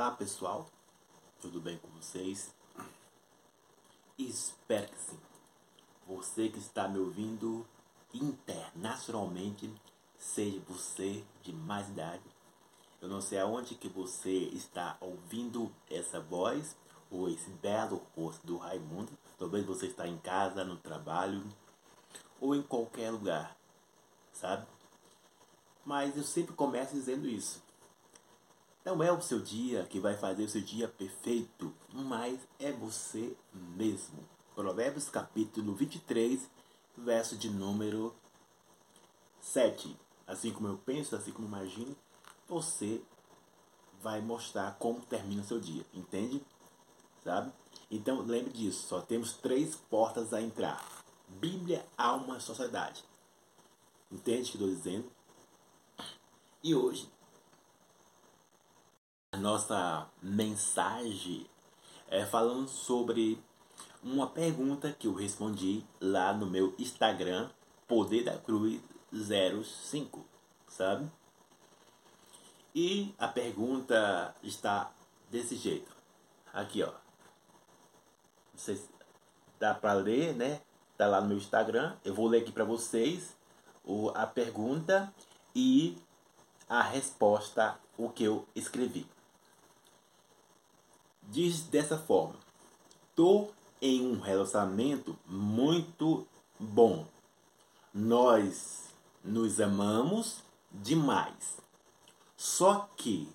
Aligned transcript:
Olá 0.00 0.12
pessoal, 0.12 0.66
tudo 1.42 1.60
bem 1.60 1.76
com 1.76 1.88
vocês? 1.88 2.54
Espero 4.18 4.88
que 4.88 4.98
sim. 4.98 5.18
Você 6.06 6.48
que 6.48 6.58
está 6.58 6.88
me 6.88 6.98
ouvindo 6.98 7.66
internacionalmente, 8.14 9.70
seja 10.16 10.58
você 10.66 11.22
de 11.42 11.52
mais 11.52 11.86
idade. 11.90 12.22
Eu 12.98 13.10
não 13.10 13.20
sei 13.20 13.40
aonde 13.40 13.74
que 13.74 13.90
você 13.90 14.30
está 14.54 14.96
ouvindo 15.02 15.70
essa 15.90 16.18
voz 16.18 16.74
ou 17.10 17.28
esse 17.28 17.50
belo 17.50 18.00
rosto 18.16 18.46
do 18.46 18.56
Raimundo. 18.56 19.12
Talvez 19.38 19.66
você 19.66 19.88
está 19.88 20.08
em 20.08 20.16
casa, 20.16 20.64
no 20.64 20.78
trabalho 20.78 21.44
ou 22.40 22.56
em 22.56 22.62
qualquer 22.62 23.10
lugar, 23.10 23.54
sabe? 24.32 24.66
Mas 25.84 26.16
eu 26.16 26.24
sempre 26.24 26.54
começo 26.54 26.94
dizendo 26.94 27.28
isso. 27.28 27.68
Não 28.90 29.04
é 29.04 29.12
o 29.12 29.22
seu 29.22 29.38
dia 29.38 29.86
que 29.88 30.00
vai 30.00 30.16
fazer 30.16 30.42
o 30.42 30.48
seu 30.48 30.60
dia 30.60 30.88
perfeito, 30.88 31.72
mas 31.92 32.40
é 32.58 32.72
você 32.72 33.36
mesmo. 33.52 34.18
Provérbios 34.52 35.08
capítulo 35.08 35.76
23, 35.76 36.50
verso 36.98 37.36
de 37.36 37.48
número 37.48 38.12
7. 39.40 39.96
Assim 40.26 40.52
como 40.52 40.66
eu 40.66 40.76
penso, 40.76 41.14
assim 41.14 41.30
como 41.30 41.46
imagino, 41.46 41.96
você 42.48 43.00
vai 44.02 44.20
mostrar 44.20 44.76
como 44.80 45.00
termina 45.02 45.42
o 45.42 45.46
seu 45.46 45.60
dia, 45.60 45.86
entende? 45.94 46.44
Sabe? 47.22 47.52
Então 47.92 48.22
lembre 48.22 48.52
disso, 48.52 48.88
só 48.88 49.00
temos 49.00 49.34
três 49.34 49.76
portas 49.76 50.34
a 50.34 50.42
entrar. 50.42 50.84
Bíblia, 51.28 51.86
alma, 51.96 52.40
sociedade. 52.40 53.04
Entende 54.10 54.40
o 54.40 54.44
que 54.46 54.56
estou 54.56 54.68
dizendo? 54.68 55.12
E 56.60 56.74
hoje 56.74 57.08
a 59.32 59.36
nossa 59.36 60.08
mensagem 60.20 61.46
é 62.08 62.26
falando 62.26 62.68
sobre 62.68 63.40
uma 64.02 64.26
pergunta 64.26 64.92
que 64.92 65.06
eu 65.06 65.14
respondi 65.14 65.84
lá 66.00 66.32
no 66.32 66.46
meu 66.46 66.74
Instagram, 66.76 67.48
Poder 67.86 68.24
da 68.24 68.36
Cruz 68.38 68.80
05, 69.12 70.26
sabe? 70.66 71.08
E 72.74 73.14
a 73.18 73.28
pergunta 73.28 74.34
está 74.42 74.90
desse 75.30 75.56
jeito. 75.56 75.94
Aqui, 76.52 76.82
ó. 76.82 76.90
Não 78.52 78.58
sei 78.58 78.76
se 78.76 78.88
dá 79.60 79.74
para 79.74 79.92
ler, 79.92 80.34
né? 80.34 80.60
Tá 80.96 81.06
lá 81.06 81.20
no 81.20 81.28
meu 81.28 81.38
Instagram. 81.38 81.96
Eu 82.04 82.14
vou 82.14 82.26
ler 82.26 82.42
aqui 82.42 82.50
para 82.50 82.64
vocês 82.64 83.36
a 84.14 84.26
pergunta 84.26 85.12
e 85.54 85.96
a 86.68 86.82
resposta, 86.82 87.78
o 87.96 88.08
que 88.08 88.24
eu 88.24 88.46
escrevi 88.56 89.06
diz 91.30 91.62
dessa 91.62 91.96
forma: 91.96 92.34
Tô 93.14 93.48
em 93.80 94.06
um 94.06 94.20
relacionamento 94.20 95.16
muito 95.26 96.26
bom. 96.58 97.06
Nós 97.94 98.90
nos 99.24 99.60
amamos 99.60 100.42
demais. 100.70 101.58
Só 102.36 102.88
que 102.96 103.28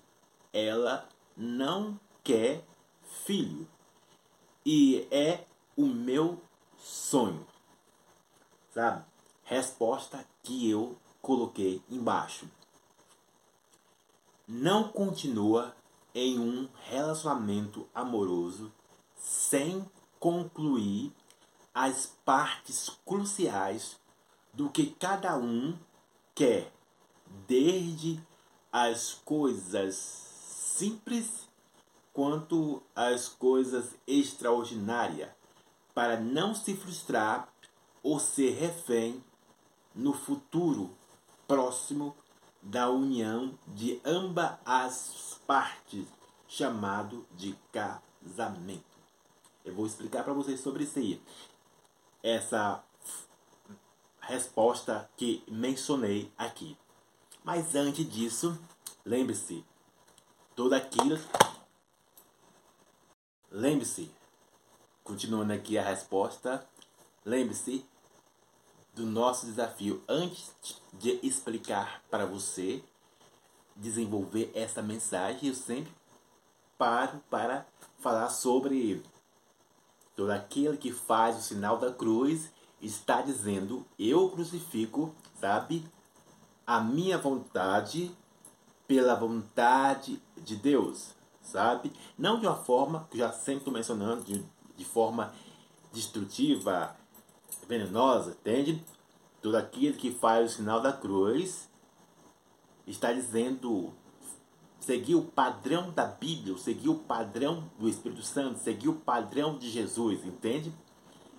ela 0.52 1.08
não 1.36 1.98
quer 2.22 2.64
filho. 3.24 3.66
E 4.64 5.06
é 5.10 5.44
o 5.76 5.86
meu 5.86 6.40
sonho. 6.78 7.46
Sabe? 8.74 9.04
Resposta 9.44 10.26
que 10.42 10.68
eu 10.68 10.96
coloquei 11.22 11.80
embaixo. 11.88 12.48
Não 14.46 14.88
continua 14.88 15.74
em 16.16 16.38
um 16.38 16.66
relacionamento 16.88 17.86
amoroso 17.94 18.72
sem 19.18 19.84
concluir 20.18 21.12
as 21.74 22.06
partes 22.24 22.90
cruciais 23.04 23.98
do 24.54 24.70
que 24.70 24.86
cada 24.98 25.36
um 25.36 25.78
quer, 26.34 26.72
desde 27.46 28.18
as 28.72 29.12
coisas 29.26 29.94
simples 29.94 31.46
quanto 32.14 32.82
as 32.94 33.28
coisas 33.28 33.94
extraordinárias, 34.06 35.28
para 35.94 36.18
não 36.18 36.54
se 36.54 36.74
frustrar 36.74 37.46
ou 38.02 38.18
ser 38.18 38.52
refém 38.52 39.22
no 39.94 40.14
futuro 40.14 40.96
próximo 41.46 42.16
da 42.66 42.90
união 42.90 43.56
de 43.68 44.00
ambas 44.04 44.58
as 44.64 45.40
partes, 45.46 46.04
chamado 46.48 47.24
de 47.36 47.56
casamento. 47.72 48.84
Eu 49.64 49.72
vou 49.72 49.86
explicar 49.86 50.24
para 50.24 50.32
vocês 50.32 50.60
sobre 50.60 50.82
isso 50.82 50.98
aí. 50.98 51.22
Essa 52.22 52.82
resposta 54.20 55.08
que 55.16 55.44
mencionei 55.46 56.32
aqui. 56.36 56.76
Mas 57.44 57.76
antes 57.76 58.08
disso, 58.10 58.58
lembre-se, 59.04 59.64
tudo 60.56 60.74
aquilo. 60.74 61.16
Lembre-se, 63.48 64.10
continuando 65.04 65.52
aqui 65.52 65.78
a 65.78 65.84
resposta, 65.84 66.66
lembre-se 67.24 67.86
do 68.96 69.04
nosso 69.04 69.44
desafio 69.44 70.02
antes 70.08 70.50
de 70.94 71.20
explicar 71.22 72.02
para 72.10 72.24
você 72.24 72.82
desenvolver 73.76 74.50
essa 74.54 74.80
mensagem, 74.80 75.50
eu 75.50 75.54
sempre 75.54 75.92
paro 76.78 77.22
para 77.28 77.66
falar 77.98 78.30
sobre 78.30 79.02
todo 80.16 80.30
aquele 80.30 80.78
que 80.78 80.90
faz 80.90 81.36
o 81.36 81.42
sinal 81.42 81.76
da 81.78 81.92
cruz 81.92 82.50
está 82.80 83.20
dizendo 83.20 83.84
eu 83.98 84.30
crucifico, 84.30 85.14
sabe, 85.38 85.86
a 86.66 86.80
minha 86.80 87.18
vontade 87.18 88.10
pela 88.88 89.14
vontade 89.14 90.22
de 90.38 90.56
Deus, 90.56 91.10
sabe? 91.42 91.92
Não 92.16 92.40
de 92.40 92.46
uma 92.46 92.56
forma 92.56 93.06
que 93.10 93.18
já 93.18 93.30
sempre 93.30 93.58
estou 93.58 93.74
mencionando, 93.74 94.24
de, 94.24 94.42
de 94.74 94.84
forma 94.86 95.34
destrutiva, 95.92 96.96
venenosa, 97.68 98.30
entende? 98.30 98.82
Todo 99.42 99.56
aquele 99.56 99.96
que 99.96 100.10
faz 100.10 100.52
o 100.52 100.56
sinal 100.56 100.80
da 100.80 100.92
cruz 100.92 101.68
está 102.86 103.12
dizendo 103.12 103.92
seguir 104.80 105.16
o 105.16 105.22
padrão 105.22 105.90
da 105.90 106.06
Bíblia, 106.06 106.56
seguir 106.58 106.88
o 106.88 106.94
padrão 106.94 107.68
do 107.78 107.88
Espírito 107.88 108.22
Santo, 108.22 108.60
seguir 108.60 108.88
o 108.88 108.94
padrão 108.94 109.58
de 109.58 109.68
Jesus, 109.68 110.24
entende? 110.24 110.72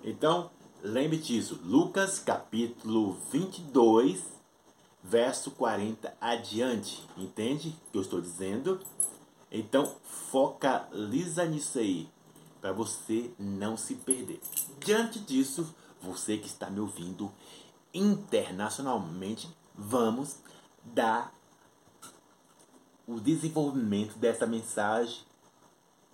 Então, 0.03 0.51
lembre 0.83 1.17
disso. 1.17 1.59
Lucas 1.63 2.19
capítulo 2.19 3.17
22, 3.31 4.21
verso 5.03 5.51
40 5.51 6.13
adiante. 6.19 7.07
Entende 7.17 7.69
o 7.69 7.91
que 7.91 7.97
eu 7.97 8.01
estou 8.01 8.19
dizendo? 8.19 8.79
Então, 9.49 9.95
focaliza 10.29 11.45
nisso 11.45 11.79
aí, 11.79 12.09
para 12.59 12.73
você 12.73 13.31
não 13.39 13.77
se 13.77 13.95
perder. 13.95 14.41
Diante 14.79 15.19
disso, 15.19 15.73
você 16.01 16.37
que 16.37 16.47
está 16.47 16.69
me 16.69 16.79
ouvindo 16.79 17.31
internacionalmente, 17.93 19.49
vamos 19.75 20.37
dar 20.83 21.33
o 23.07 23.19
desenvolvimento 23.19 24.17
dessa 24.17 24.45
mensagem 24.45 25.21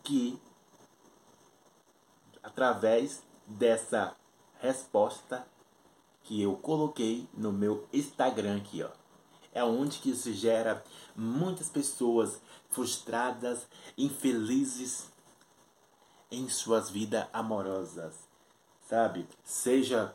que 0.03 0.39
através 2.41 3.23
dessa 3.47 4.15
resposta 4.59 5.45
que 6.23 6.41
eu 6.41 6.55
coloquei 6.55 7.27
no 7.33 7.51
meu 7.51 7.87
Instagram 7.91 8.57
aqui, 8.57 8.83
ó. 8.83 8.89
É 9.51 9.63
onde 9.63 9.99
que 9.99 10.09
isso 10.11 10.33
gera 10.33 10.83
muitas 11.15 11.69
pessoas 11.69 12.41
frustradas, 12.69 13.67
infelizes 13.97 15.11
em 16.31 16.49
suas 16.49 16.89
vidas 16.89 17.27
amorosas 17.31 18.32
sabe? 18.93 19.27
Seja 19.43 20.13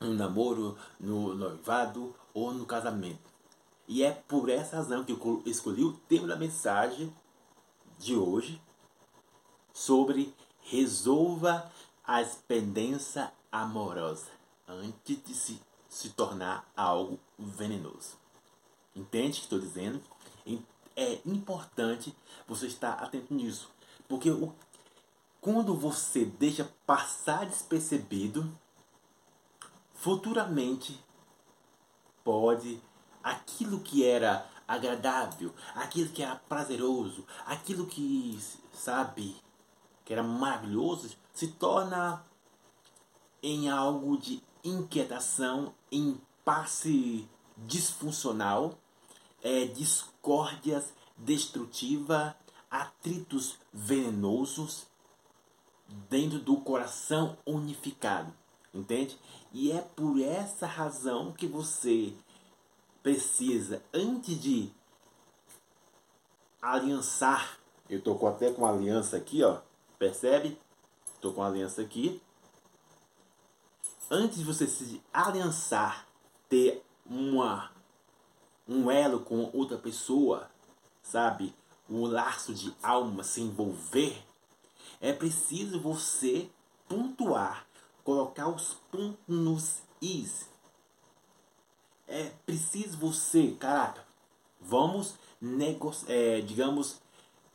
no 0.00 0.14
namoro, 0.14 0.76
no 0.98 1.32
noivado 1.32 2.12
ou 2.34 2.52
no 2.52 2.66
casamento. 2.66 3.30
E 3.86 4.02
é 4.02 4.10
por 4.10 4.48
essa 4.48 4.78
razão 4.78 5.04
que 5.04 5.12
eu 5.12 5.42
escolhi 5.46 5.84
o 5.84 5.92
tema 5.92 6.26
da 6.26 6.34
mensagem 6.34 7.14
de 7.96 8.16
hoje 8.16 8.60
sobre 9.72 10.34
resolva 10.62 11.70
a 12.04 12.20
pendência 12.48 13.32
amorosa 13.52 14.26
antes 14.66 15.22
de 15.22 15.32
se, 15.32 15.60
se 15.88 16.10
tornar 16.10 16.68
algo 16.76 17.20
venenoso. 17.38 18.16
Entende 18.96 19.28
o 19.28 19.34
que 19.34 19.40
estou 19.42 19.60
dizendo? 19.60 20.02
É 20.96 21.20
importante 21.24 22.12
você 22.48 22.66
estar 22.66 22.94
atento 22.94 23.32
nisso. 23.32 23.70
Porque 24.08 24.30
o 24.30 24.52
quando 25.44 25.76
você 25.76 26.24
deixa 26.24 26.64
passar 26.86 27.44
despercebido, 27.44 28.50
futuramente 29.92 30.98
pode 32.24 32.80
aquilo 33.22 33.80
que 33.80 34.06
era 34.06 34.48
agradável, 34.66 35.54
aquilo 35.74 36.08
que 36.08 36.22
era 36.22 36.36
prazeroso, 36.36 37.26
aquilo 37.44 37.84
que, 37.84 38.42
sabe, 38.72 39.36
que 40.02 40.14
era 40.14 40.22
maravilhoso, 40.22 41.14
se 41.34 41.48
torna 41.48 42.24
em 43.42 43.68
algo 43.68 44.16
de 44.16 44.42
inquietação, 44.64 45.74
impasse 45.92 47.28
disfuncional, 47.58 48.78
é, 49.42 49.66
discórdias 49.66 50.94
destrutiva, 51.18 52.34
atritos 52.70 53.58
venenosos 53.70 54.86
dentro 56.08 56.38
do 56.38 56.56
coração 56.58 57.36
unificado, 57.46 58.32
entende? 58.72 59.18
E 59.52 59.72
é 59.72 59.80
por 59.80 60.20
essa 60.20 60.66
razão 60.66 61.32
que 61.32 61.46
você 61.46 62.12
precisa, 63.02 63.82
antes 63.92 64.40
de 64.40 64.70
aliançar, 66.60 67.58
eu 67.88 67.98
estou 67.98 68.26
até 68.26 68.50
com 68.50 68.66
aliança 68.66 69.16
aqui, 69.16 69.42
ó, 69.42 69.60
percebe? 69.98 70.58
Estou 71.14 71.32
com 71.32 71.42
aliança 71.42 71.82
aqui. 71.82 72.20
Antes 74.10 74.38
de 74.38 74.44
você 74.44 74.66
se 74.66 75.02
aliançar, 75.12 76.06
ter 76.48 76.82
uma 77.06 77.70
um 78.66 78.90
elo 78.90 79.20
com 79.20 79.50
outra 79.52 79.76
pessoa, 79.76 80.50
sabe? 81.02 81.54
Um 81.88 82.06
laço 82.06 82.54
de 82.54 82.74
alma 82.82 83.22
se 83.22 83.42
envolver, 83.42 84.24
é 85.00 85.12
preciso 85.12 85.80
você 85.80 86.50
pontuar, 86.88 87.66
colocar 88.02 88.48
os 88.48 88.74
pontos 88.90 89.18
nos 89.26 89.82
is. 90.00 90.48
É 92.06 92.30
preciso 92.44 92.98
você, 92.98 93.56
caraca, 93.58 94.04
vamos 94.60 95.14
negociar, 95.40 96.12
é, 96.12 96.40
digamos, 96.40 97.00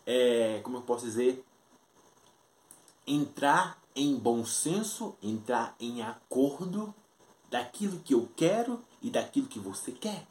é, 0.05 0.59
como 0.63 0.77
eu 0.77 0.81
posso 0.81 1.05
dizer, 1.05 1.43
entrar 3.05 3.79
em 3.95 4.15
bom 4.15 4.45
senso, 4.45 5.15
entrar 5.21 5.75
em 5.79 6.01
acordo 6.01 6.93
daquilo 7.49 7.99
que 7.99 8.13
eu 8.13 8.29
quero 8.35 8.81
e 9.01 9.09
daquilo 9.09 9.47
que 9.47 9.59
você 9.59 9.91
quer. 9.91 10.27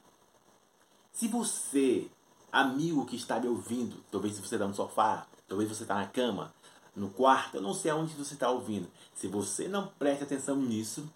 Se 1.12 1.26
você, 1.26 2.08
amigo 2.52 3.04
que 3.04 3.16
está 3.16 3.40
me 3.40 3.48
ouvindo, 3.48 4.02
talvez 4.10 4.38
você 4.38 4.54
está 4.54 4.66
no 4.66 4.74
sofá, 4.74 5.26
talvez 5.48 5.68
você 5.68 5.82
está 5.82 5.96
na 5.96 6.06
cama, 6.06 6.54
no 6.98 7.10
quarto, 7.10 7.56
eu 7.56 7.62
não 7.62 7.74
sei 7.74 7.90
aonde 7.90 8.14
você 8.14 8.34
está 8.34 8.50
ouvindo. 8.50 8.88
Se 9.14 9.26
você 9.26 9.68
não 9.68 9.88
presta 9.98 10.24
atenção 10.24 10.56
nisso, 10.56 11.08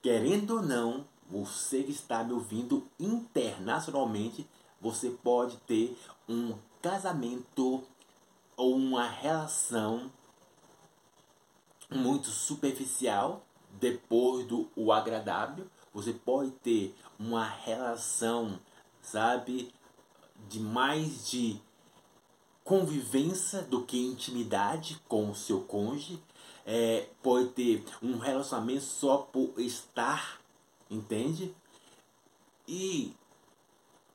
querendo 0.00 0.56
ou 0.56 0.62
não, 0.62 1.06
você 1.28 1.82
que 1.82 1.90
está 1.90 2.22
me 2.22 2.32
ouvindo 2.32 2.86
internacionalmente, 2.98 4.46
você 4.80 5.10
pode 5.10 5.56
ter 5.58 5.96
um 6.28 6.54
casamento 6.80 7.82
ou 8.56 8.76
uma 8.76 9.08
relação 9.08 10.10
muito 11.90 12.28
superficial 12.28 13.44
depois 13.80 14.46
do 14.46 14.68
o 14.76 14.92
agradável. 14.92 15.66
Você 15.94 16.12
pode 16.12 16.50
ter 16.52 16.94
uma 17.18 17.44
relação 17.44 18.58
sabe? 19.02 19.74
De 20.48 20.60
mais 20.60 21.28
de 21.28 21.60
convivência 22.64 23.62
do 23.62 23.84
que 23.84 23.98
intimidade 23.98 25.00
com 25.08 25.30
o 25.30 25.34
seu 25.34 25.60
cônjuge. 25.62 26.22
É, 26.64 27.08
pode 27.22 27.48
ter 27.50 27.84
um 28.00 28.18
relacionamento 28.18 28.84
só 28.84 29.18
por 29.18 29.58
estar, 29.58 30.40
entende? 30.88 31.54
E 32.68 33.14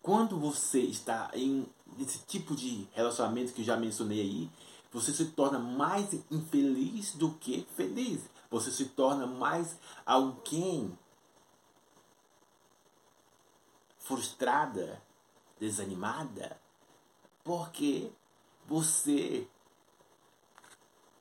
quando 0.01 0.39
você 0.39 0.79
está 0.79 1.29
em 1.33 1.67
esse 1.99 2.19
tipo 2.19 2.55
de 2.55 2.87
relacionamento 2.93 3.51
que 3.53 3.61
eu 3.61 3.65
já 3.65 3.75
mencionei 3.75 4.21
aí, 4.21 4.49
você 4.91 5.11
se 5.11 5.25
torna 5.25 5.59
mais 5.59 6.13
infeliz 6.31 7.13
do 7.15 7.33
que 7.33 7.67
feliz. 7.75 8.29
Você 8.49 8.71
se 8.71 8.85
torna 8.85 9.27
mais 9.27 9.77
alguém 10.05 10.97
frustrada, 13.99 15.01
desanimada, 15.59 16.57
porque 17.43 18.09
você 18.67 19.47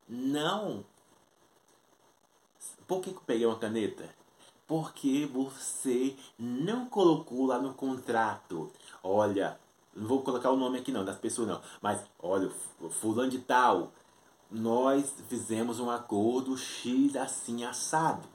não. 0.09 0.85
Por 2.87 3.01
que 3.01 3.11
eu 3.11 3.21
peguei 3.27 3.47
uma 3.47 3.59
caneta? 3.59 4.09
Porque 4.67 5.27
você 5.33 6.17
não 6.39 6.87
colocou 6.87 7.47
lá 7.47 7.59
no 7.59 7.73
contrato. 7.75 8.71
Olha, 9.03 9.59
não 9.95 10.09
vou 10.09 10.23
colocar 10.23 10.51
o 10.51 10.57
nome 10.57 10.79
aqui 10.79 10.91
não, 10.91 11.05
das 11.05 11.19
pessoas 11.19 11.49
não. 11.49 11.63
Mas, 11.81 12.05
olha, 12.19 12.51
fulano 12.91 13.31
de 13.31 13.39
tal, 13.39 13.93
nós 14.51 15.15
fizemos 15.29 15.79
um 15.79 15.91
acordo 15.91 16.57
X 16.57 17.15
assim 17.17 17.65
assado. 17.65 18.29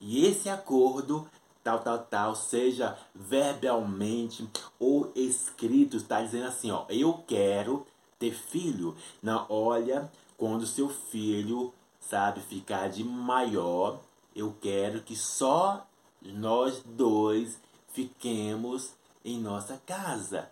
E 0.00 0.26
esse 0.26 0.48
acordo 0.48 1.28
tal, 1.68 1.80
tal, 1.80 1.98
tal, 1.98 2.34
seja 2.34 2.96
verbalmente 3.14 4.48
ou 4.78 5.12
escrito, 5.14 5.98
está 5.98 6.22
dizendo 6.22 6.46
assim, 6.46 6.70
ó, 6.70 6.86
eu 6.88 7.22
quero 7.26 7.86
ter 8.18 8.32
filho. 8.32 8.96
Não, 9.22 9.44
olha, 9.50 10.10
quando 10.38 10.66
seu 10.66 10.88
filho, 10.88 11.74
sabe, 12.00 12.40
ficar 12.40 12.88
de 12.88 13.04
maior, 13.04 14.00
eu 14.34 14.56
quero 14.60 15.02
que 15.02 15.14
só 15.14 15.86
nós 16.22 16.82
dois 16.84 17.60
fiquemos 17.92 18.94
em 19.22 19.38
nossa 19.38 19.76
casa. 19.84 20.50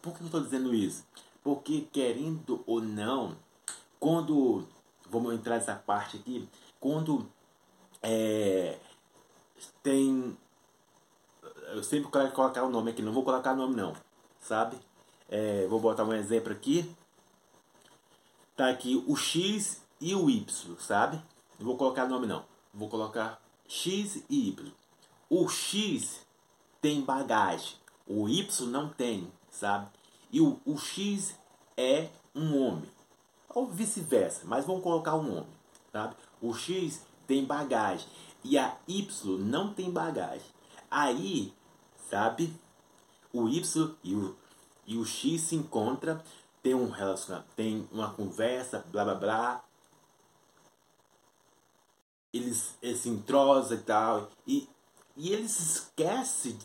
Por 0.00 0.14
que 0.14 0.22
eu 0.22 0.26
estou 0.26 0.40
dizendo 0.40 0.74
isso? 0.74 1.04
Porque 1.42 1.86
querendo 1.92 2.62
ou 2.66 2.80
não, 2.80 3.36
quando 3.98 4.66
vamos 5.10 5.34
entrar 5.34 5.56
nessa 5.56 5.74
parte 5.74 6.16
aqui, 6.16 6.48
quando 6.78 7.28
é, 8.02 8.78
tem. 9.82 10.36
Eu 11.72 11.82
sempre 11.82 12.10
quero 12.10 12.32
colocar 12.32 12.64
o 12.64 12.70
nome 12.70 12.90
aqui, 12.90 13.02
não 13.02 13.12
vou 13.12 13.24
colocar 13.24 13.54
nome 13.54 13.76
não, 13.76 13.94
sabe? 14.40 14.76
É, 15.28 15.66
vou 15.68 15.80
botar 15.80 16.04
um 16.04 16.12
exemplo 16.12 16.52
aqui. 16.52 16.90
Tá 18.56 18.68
aqui 18.68 19.02
o 19.06 19.16
X 19.16 19.82
e 20.00 20.14
o 20.14 20.28
Y, 20.28 20.76
sabe? 20.78 21.20
Não 21.58 21.66
vou 21.66 21.76
colocar 21.76 22.06
nome 22.06 22.26
não. 22.26 22.44
Vou 22.74 22.88
colocar 22.88 23.40
X 23.68 24.22
e 24.28 24.48
Y. 24.48 24.72
O 25.28 25.48
X 25.48 26.26
tem 26.80 27.02
bagagem, 27.02 27.76
o 28.06 28.28
Y 28.28 28.66
não 28.66 28.88
tem, 28.88 29.30
sabe? 29.50 29.88
E 30.32 30.40
o, 30.40 30.58
o 30.64 30.76
X 30.76 31.36
é 31.76 32.08
um 32.34 32.60
homem. 32.60 32.90
Ou 33.48 33.66
vice-versa, 33.66 34.42
mas 34.44 34.64
vamos 34.64 34.82
colocar 34.82 35.14
um 35.14 35.38
homem, 35.38 35.52
sabe? 35.92 36.16
O 36.40 36.54
X 36.54 37.04
tem 37.26 37.44
bagagem 37.44 38.08
e 38.44 38.58
a 38.58 38.76
Y 38.86 39.38
não 39.38 39.72
tem 39.72 39.90
bagagem. 39.90 40.46
Aí, 40.90 41.52
sabe, 42.08 42.52
o 43.32 43.48
Y 43.48 43.96
e 44.02 44.14
o, 44.14 44.36
e 44.86 44.96
o 44.96 45.04
X 45.04 45.42
se 45.42 45.56
encontram, 45.56 46.20
tem 46.62 46.74
um 46.74 46.90
relacionamento, 46.90 47.48
tem 47.54 47.88
uma 47.92 48.12
conversa, 48.12 48.84
blá 48.90 49.04
blá 49.04 49.14
blá. 49.14 49.64
Eles, 52.32 52.76
se 52.96 53.08
entrosam 53.08 53.76
e 53.76 53.80
tal. 53.80 54.30
E, 54.46 54.68
e 55.16 55.32
eles 55.32 55.58
esquecem, 55.58 56.58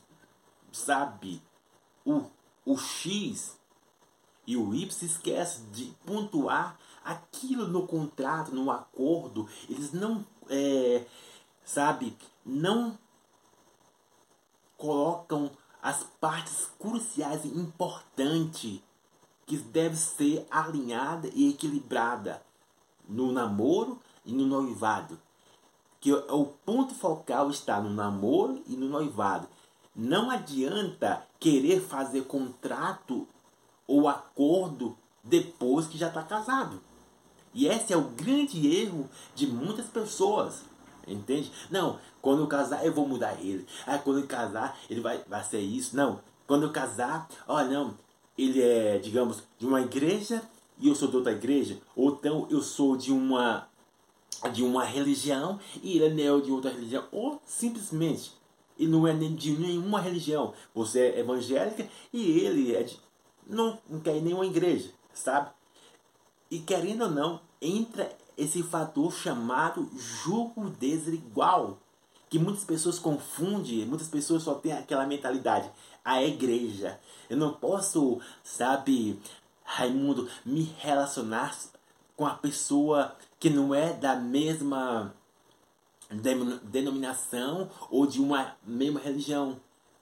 sabe, 0.72 1.42
o, 2.06 2.24
o 2.66 2.78
X 2.78 3.58
e 4.48 4.56
o 4.56 4.74
Y 4.76 5.06
esquecem 5.06 5.66
de 5.72 5.86
pontuar 6.06 6.78
aquilo 7.04 7.68
no 7.68 7.88
contrato, 7.88 8.54
no 8.54 8.70
acordo. 8.72 9.48
Eles 9.70 9.92
não 9.92 10.26
é, 10.50 11.06
sabe, 11.66 12.16
não 12.46 12.98
colocam 14.78 15.52
as 15.82 16.04
partes 16.22 16.70
cruciais 16.80 17.44
e 17.44 17.48
importantes 17.50 18.82
que 19.46 19.58
deve 19.58 19.96
ser 19.96 20.48
alinhada 20.50 21.30
e 21.34 21.50
equilibrada 21.50 22.42
no 23.08 23.32
namoro 23.32 24.00
e 24.26 24.32
no 24.32 24.46
noivado. 24.46 25.20
Que 26.00 26.14
o 26.14 26.46
ponto 26.66 26.94
focal 26.94 27.50
está 27.50 27.80
no 27.80 27.90
namoro 27.90 28.62
e 28.68 28.76
no 28.76 28.88
noivado. 28.88 29.48
Não 29.96 30.30
adianta 30.30 31.26
querer 31.40 31.82
fazer 31.82 32.24
contrato 32.26 33.28
ou 33.88 34.08
acordo 34.08 34.98
depois 35.24 35.88
que 35.88 35.98
já 35.98 36.08
está 36.08 36.24
casado. 36.24 36.82
E 37.54 37.68
esse 37.68 37.94
é 37.94 37.98
o 37.98 38.10
grande 38.10 38.68
erro 38.68 39.10
de 39.34 39.48
muitas 39.48 39.88
pessoas. 39.88 40.64
Entende? 41.08 41.52
Não, 41.70 42.00
quando 42.22 42.42
eu 42.42 42.48
casar 42.48 42.86
eu 42.86 42.94
vou 42.94 43.08
mudar 43.08 43.40
ele. 43.40 43.66
Ah, 43.86 43.98
quando 43.98 44.20
eu 44.20 44.28
casar 44.28 44.78
ele 44.90 45.02
vai, 45.02 45.24
vai 45.28 45.44
ser 45.44 45.60
isso. 45.60 45.96
Não, 45.96 46.20
quando 46.48 46.64
eu 46.64 46.72
casar, 46.72 47.28
ó, 47.48 47.64
não, 47.64 47.98
ele 48.38 48.62
é, 48.62 48.98
digamos, 48.98 49.44
de 49.58 49.66
uma 49.66 49.82
igreja 49.82 50.42
e 50.80 50.88
eu 50.88 50.96
sou 50.96 51.08
de 51.08 51.18
outra 51.18 51.32
igreja. 51.32 51.80
Ou 51.96 52.12
então 52.12 52.48
eu 52.50 52.62
sou 52.62 52.98
de 52.98 53.12
uma 53.12 53.68
de 54.52 54.64
uma 54.64 54.84
religião 54.84 55.60
e 55.82 55.98
ele 55.98 56.22
é 56.22 56.40
de 56.40 56.52
outra 56.52 56.72
religião. 56.72 57.06
Ou 57.12 57.42
simplesmente, 57.46 58.34
E 58.78 58.86
não 58.88 59.08
é 59.08 59.14
de 59.14 59.52
nenhuma 59.52 60.02
religião. 60.02 60.54
Você 60.74 61.00
é 61.00 61.20
evangélica 61.20 61.88
e 62.12 62.40
ele 62.40 62.76
é 62.76 62.84
de, 62.84 63.00
não, 63.48 63.80
não 63.90 64.02
quer 64.02 64.18
ir 64.18 64.22
nenhuma 64.22 64.46
igreja, 64.46 64.90
sabe? 65.14 65.50
E 66.52 66.60
querendo 66.60 67.06
ou 67.06 67.10
não, 67.10 67.40
entra 67.62 68.12
esse 68.38 68.64
fator 68.64 69.14
chamado 69.14 69.90
julgo 69.96 70.70
desigual. 70.70 71.80
Que 72.30 72.40
muitas 72.40 72.64
pessoas 72.64 73.00
confundem, 73.00 73.86
muitas 73.86 74.08
pessoas 74.08 74.44
só 74.44 74.56
têm 74.56 74.74
aquela 74.74 75.06
mentalidade. 75.06 75.70
A 76.04 76.24
igreja. 76.24 77.00
Eu 77.30 77.38
não 77.38 77.54
posso, 77.54 78.20
sabe, 78.44 79.20
Raimundo, 79.64 80.30
me 80.46 80.64
relacionar 80.80 81.56
com 82.16 82.26
a 82.26 82.34
pessoa 82.34 83.16
que 83.40 83.50
não 83.50 83.74
é 83.74 83.94
da 83.94 84.16
mesma 84.16 85.14
denominação 86.64 87.70
ou 87.90 88.06
de 88.06 88.22
uma 88.22 88.56
mesma 88.66 89.00
religião. 89.00 89.60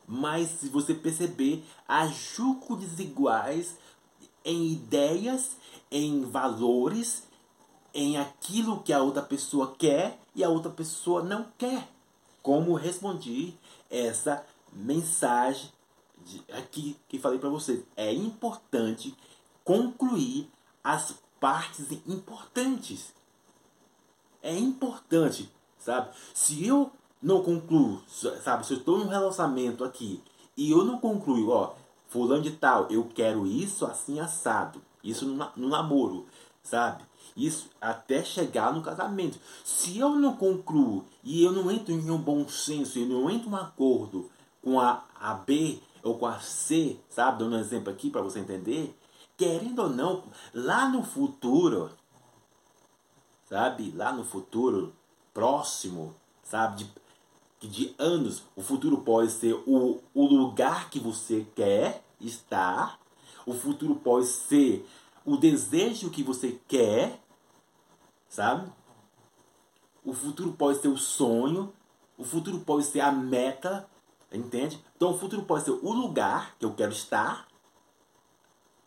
Mas 0.08 0.50
se 0.50 0.68
você 0.68 0.94
perceber, 0.94 1.64
há 1.88 2.08
julgos 2.08 2.80
desiguais 2.80 3.78
em 4.44 4.72
ideias, 4.74 5.58
em 5.90 6.24
valores, 6.24 7.24
em 7.94 8.18
aquilo 8.18 8.82
que 8.82 8.92
a 8.92 9.02
outra 9.02 9.22
pessoa 9.22 9.76
quer 9.78 10.20
e 10.36 10.44
a 10.44 10.50
outra 10.50 10.72
pessoa 10.72 11.22
não 11.22 11.48
quer. 11.58 11.88
Como 12.42 12.74
respondi 12.74 13.54
essa 13.90 14.46
mensagem 14.72 15.70
de, 16.26 16.44
aqui 16.52 16.98
que 17.08 17.20
falei 17.20 17.40
para 17.40 17.50
vocês. 17.50 17.84
É 17.96 18.12
importante 18.12 19.16
concluir 19.64 20.50
as 20.84 21.16
partes 21.40 21.92
importantes. 22.08 23.14
É 24.42 24.58
importante, 24.58 25.50
sabe? 25.78 26.10
Se 26.34 26.66
eu 26.66 26.92
não 27.22 27.42
concluo, 27.44 28.02
sabe? 28.08 28.66
Se 28.66 28.74
eu 28.74 28.80
estou 28.80 28.98
num 28.98 29.08
relacionamento 29.08 29.84
aqui 29.84 30.22
e 30.58 30.72
eu 30.72 30.84
não 30.84 31.00
concluo, 31.00 31.50
ó, 31.50 31.74
fulano 32.10 32.44
de 32.44 32.52
tal, 32.52 32.88
eu 32.90 33.06
quero 33.14 33.48
isso 33.48 33.86
assim 33.86 34.20
assado. 34.20 34.82
Isso 35.04 35.26
no, 35.26 35.50
no 35.56 35.70
namoro, 35.70 36.26
sabe? 36.62 37.04
Isso 37.36 37.70
até 37.82 38.24
chegar 38.24 38.74
no 38.74 38.82
casamento. 38.82 39.40
Se 39.64 39.98
eu 39.98 40.10
não 40.10 40.36
concluo 40.36 41.06
e 41.24 41.44
eu 41.44 41.52
não 41.52 41.72
entro 41.72 41.94
em 41.94 42.12
um 42.12 42.18
bom 42.18 42.48
senso, 42.48 43.00
eu 43.00 43.08
não 43.08 43.30
entro 43.30 43.50
em 43.50 43.54
um 43.54 43.56
acordo 43.56 44.30
com 44.62 44.80
a, 44.80 45.04
a 45.20 45.34
B 45.34 45.80
ou 46.04 46.18
com 46.18 46.26
a 46.28 46.40
C, 46.40 47.00
sabe? 47.10 47.40
Dando 47.40 47.56
um 47.56 47.60
exemplo 47.60 47.92
aqui 47.92 48.10
para 48.10 48.22
você 48.22 48.40
entender. 48.40 48.96
Querendo 49.36 49.80
ou 49.80 49.90
não, 49.90 50.24
lá 50.54 50.88
no 50.88 51.04
futuro, 51.04 51.90
sabe? 53.50 53.92
Lá 53.96 54.12
no 54.14 54.24
futuro 54.24 54.94
próximo, 55.34 56.16
sabe? 56.44 56.88
De, 57.60 57.68
de 57.68 57.96
anos, 57.98 58.44
o 58.56 58.62
futuro 58.62 58.98
pode 58.98 59.32
ser 59.32 59.54
o, 59.66 60.00
o 60.14 60.26
lugar 60.26 60.90
que 60.90 61.00
você 61.00 61.48
quer 61.56 62.04
estar, 62.20 63.00
o 63.46 63.54
futuro 63.54 63.96
pode 63.96 64.28
ser 64.28 64.88
o 65.26 65.38
desejo 65.38 66.10
que 66.10 66.24
você 66.24 66.60
quer, 66.68 67.20
sabe? 68.28 68.72
O 70.04 70.14
futuro 70.14 70.54
pode 70.54 70.80
ser 70.80 70.90
o 70.90 70.98
sonho, 70.98 71.74
o 72.18 72.24
futuro 72.24 72.60
pode 72.60 72.86
ser 72.86 73.00
a 73.00 73.12
meta, 73.12 73.88
entende? 74.32 74.84
Então 74.96 75.12
o 75.12 75.18
futuro 75.18 75.44
pode 75.44 75.66
ser 75.66 75.72
o 75.72 75.92
lugar 75.92 76.56
que 76.58 76.66
eu 76.66 76.74
quero 76.74 76.92
estar, 76.92 77.48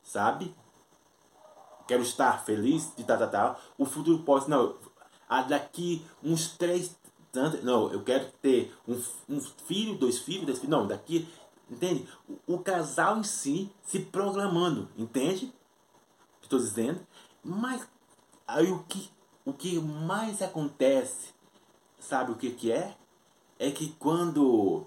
sabe? 0.02 0.54
Quero 1.86 2.02
estar 2.02 2.44
feliz 2.44 2.92
de 2.96 3.04
tal, 3.04 3.18
tal, 3.18 3.30
tal. 3.30 3.60
O 3.78 3.84
futuro 3.84 4.18
pode 4.24 4.50
não, 4.50 4.76
daqui 5.48 6.04
uns 6.22 6.48
três, 6.56 6.96
não, 7.62 7.90
eu 7.92 8.02
quero 8.02 8.30
ter 8.42 8.74
um, 8.86 9.00
um 9.28 9.40
filho, 9.40 9.96
dois 9.96 10.18
filhos, 10.18 10.46
dois 10.46 10.58
filhos, 10.58 10.70
não, 10.70 10.86
daqui 10.86 11.28
Entende? 11.70 12.06
O, 12.28 12.54
o 12.54 12.58
casal 12.58 13.18
em 13.18 13.24
si 13.24 13.70
se 13.82 13.98
programando, 13.98 14.88
entende? 14.96 15.52
Estou 16.46 16.60
dizendo. 16.60 17.04
Mas 17.42 17.86
aí 18.46 18.70
o 18.70 18.84
que, 18.84 19.10
o 19.44 19.52
que 19.52 19.80
mais 19.80 20.40
acontece, 20.40 21.34
sabe 21.98 22.30
o 22.30 22.36
que, 22.36 22.52
que 22.52 22.70
é? 22.70 22.96
É 23.58 23.70
que 23.72 23.92
quando 23.98 24.86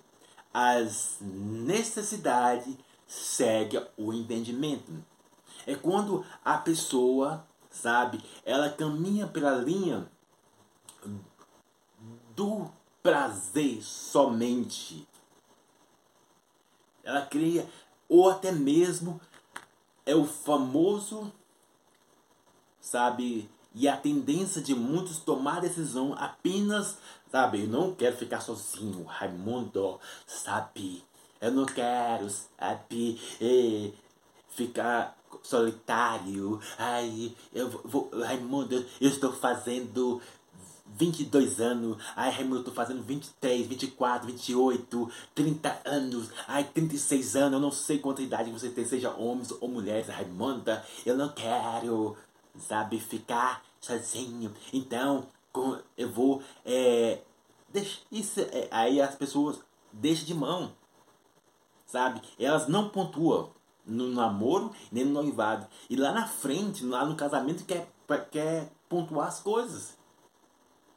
as 0.54 1.18
necessidades 1.20 2.78
seguem 3.06 3.86
o 3.98 4.14
entendimento. 4.14 4.92
É 5.68 5.76
quando 5.76 6.26
a 6.44 6.58
pessoa, 6.58 7.46
sabe, 7.70 8.24
ela 8.46 8.70
caminha 8.70 9.28
pela 9.28 9.52
linha 9.52 10.10
do 12.36 12.70
prazer 13.04 13.84
somente 13.84 15.06
ela 17.04 17.26
cria, 17.26 17.68
ou 18.08 18.30
até 18.30 18.52
mesmo 18.52 19.20
é 20.06 20.16
o 20.16 20.26
famoso, 20.26 21.32
sabe, 22.80 23.50
e 23.74 23.88
a 23.88 23.96
tendência 23.96 24.62
de 24.62 24.74
muitos 24.74 25.20
tomar 25.20 25.62
decisão 25.62 26.14
apenas, 26.18 26.98
sabe, 27.32 27.62
eu 27.62 27.68
não 27.68 27.94
quero 27.94 28.18
ficar 28.18 28.42
sozinho, 28.42 29.04
Raimundo, 29.04 30.00
sabe, 30.26 31.04
eu 31.40 31.52
não 31.52 31.66
quero, 31.66 32.30
sabe, 32.30 33.22
é, 33.40 33.92
ficar 34.50 35.18
solitário, 35.44 36.60
ai, 36.78 37.36
eu 37.54 37.70
vou, 37.70 38.10
Raimundo, 38.14 38.86
eu 39.00 39.10
estou 39.10 39.32
fazendo 39.32 40.22
22 40.98 41.62
anos, 41.62 42.02
ai 42.16 42.32
Raimundo, 42.32 42.58
eu 42.58 42.64
tô 42.64 42.72
fazendo 42.72 43.04
23, 43.04 43.68
24, 43.68 44.28
28, 44.28 45.12
30 45.36 45.82
anos, 45.86 46.30
ai 46.48 46.64
36 46.64 47.36
anos, 47.36 47.54
eu 47.54 47.60
não 47.60 47.72
sei 47.72 48.00
quanta 48.00 48.22
idade 48.22 48.52
você 48.52 48.70
tem, 48.70 48.86
seja 48.86 49.12
homens 49.12 49.54
ou 49.62 49.68
mulheres, 49.68 50.08
Raimunda, 50.10 50.84
eu 51.06 51.16
não 51.16 51.30
quero, 51.30 52.18
sabe, 52.58 53.00
ficar 53.00 53.64
sozinho. 53.80 54.54
Então, 54.74 55.28
eu 55.98 56.12
vou, 56.12 56.42
é, 56.66 57.22
deixa, 57.70 58.00
isso, 58.12 58.40
é, 58.40 58.68
aí 58.72 59.02
as 59.02 59.16
pessoas 59.16 59.60
deixam 59.92 60.26
de 60.26 60.34
mão, 60.34 60.74
sabe? 61.86 62.22
Elas 62.40 62.68
não 62.68 62.90
pontuam 62.90 63.52
no 63.86 64.08
namoro 64.10 64.72
nem 64.92 65.06
no 65.06 65.22
noivado. 65.22 65.68
E 65.90 65.96
lá 65.96 66.12
na 66.12 66.28
frente, 66.28 66.86
lá 66.86 67.06
no 67.06 67.16
casamento, 67.16 67.66
quer, 67.66 67.92
quer 68.32 68.72
pontuar 68.88 69.28
as 69.28 69.40
coisas. 69.40 69.98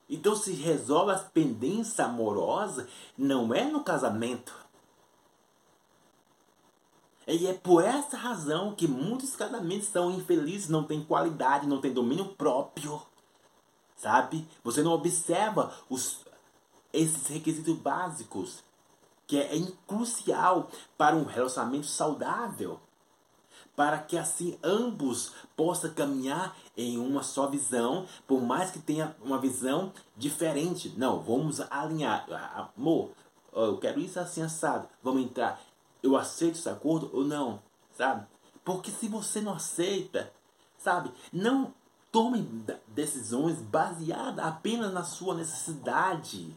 Então 0.09 0.37
se 0.37 0.52
resolve 0.52 1.12
as 1.12 1.23
pendências 1.30 1.99
amorosas 1.99 2.87
não 3.16 3.54
é 3.54 3.64
no 3.64 3.82
casamento. 3.82 4.54
E 7.26 7.47
é 7.47 7.55
por 7.55 7.85
essa 7.85 8.17
razão 8.17 8.75
que 8.75 8.88
muitos 8.88 9.37
casamentos 9.37 9.88
são 9.88 10.11
infelizes, 10.11 10.69
não 10.69 10.85
têm 10.85 11.05
qualidade, 11.05 11.67
não 11.67 11.81
têm 11.81 11.93
domínio 11.93 12.26
próprio. 12.35 13.00
Sabe? 13.97 14.47
Você 14.64 14.83
não 14.83 14.93
observa 14.93 15.73
os, 15.88 16.21
esses 16.93 17.26
requisitos 17.29 17.76
básicos, 17.79 18.64
que 19.26 19.38
é, 19.38 19.57
é 19.57 19.73
crucial 19.87 20.69
para 20.99 21.14
um 21.14 21.25
relacionamento 21.25 21.87
saudável 21.87 22.81
para 23.76 23.99
que 23.99 24.19
assim 24.19 24.59
ambos 24.62 25.33
possam 25.57 25.93
caminhar 25.93 26.57
em 26.76 26.99
uma 26.99 27.23
só 27.23 27.47
visão, 27.47 28.07
por 28.26 28.41
mais 28.41 28.71
que 28.71 28.79
tenha 28.79 29.17
uma 29.23 29.38
visão 29.38 29.93
diferente. 30.17 30.93
Não, 30.97 31.21
vamos 31.21 31.61
alinhar. 31.71 32.26
Amor, 32.76 33.11
eu 33.52 33.79
quero 33.79 34.00
isso 34.00 34.21
assim 34.21 34.43
assado. 34.43 34.88
Vamos 35.02 35.23
entrar. 35.23 35.61
Eu 36.02 36.16
aceito 36.16 36.56
esse 36.56 36.68
acordo 36.68 37.11
ou 37.12 37.25
não? 37.25 37.62
Sabe? 37.97 38.26
Porque 38.64 38.90
se 38.90 39.09
você 39.09 39.40
não 39.40 39.54
aceita, 39.54 40.32
sabe? 40.78 41.12
Não 41.32 41.75
tome 42.11 42.42
decisões 42.88 43.59
baseadas 43.61 44.44
apenas 44.44 44.92
na 44.92 45.02
sua 45.02 45.35
necessidade. 45.35 46.54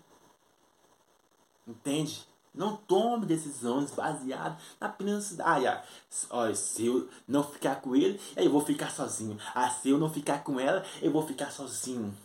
Entende? 1.68 2.28
Não 2.54 2.78
tome 2.78 3.26
decisões 3.26 3.92
baseadas 3.92 4.58
na 4.80 4.88
apenas. 4.88 5.40
Ah, 5.40 5.58
ah, 5.58 5.84
olha, 6.30 6.56
se 6.56 6.86
eu 6.86 7.10
não 7.28 7.44
ficar 7.44 7.82
com 7.82 7.96
ele, 7.96 8.20
eu 8.38 8.50
vou 8.50 8.62
ficar 8.62 8.92
sozinho. 8.92 9.38
Ah, 9.54 9.70
se 9.70 9.90
eu 9.90 9.98
não 9.98 10.10
ficar 10.10 10.44
com 10.44 10.60
ela, 10.60 10.86
eu 11.02 11.12
vou 11.12 11.26
ficar 11.26 11.52
sozinho. 11.52 12.16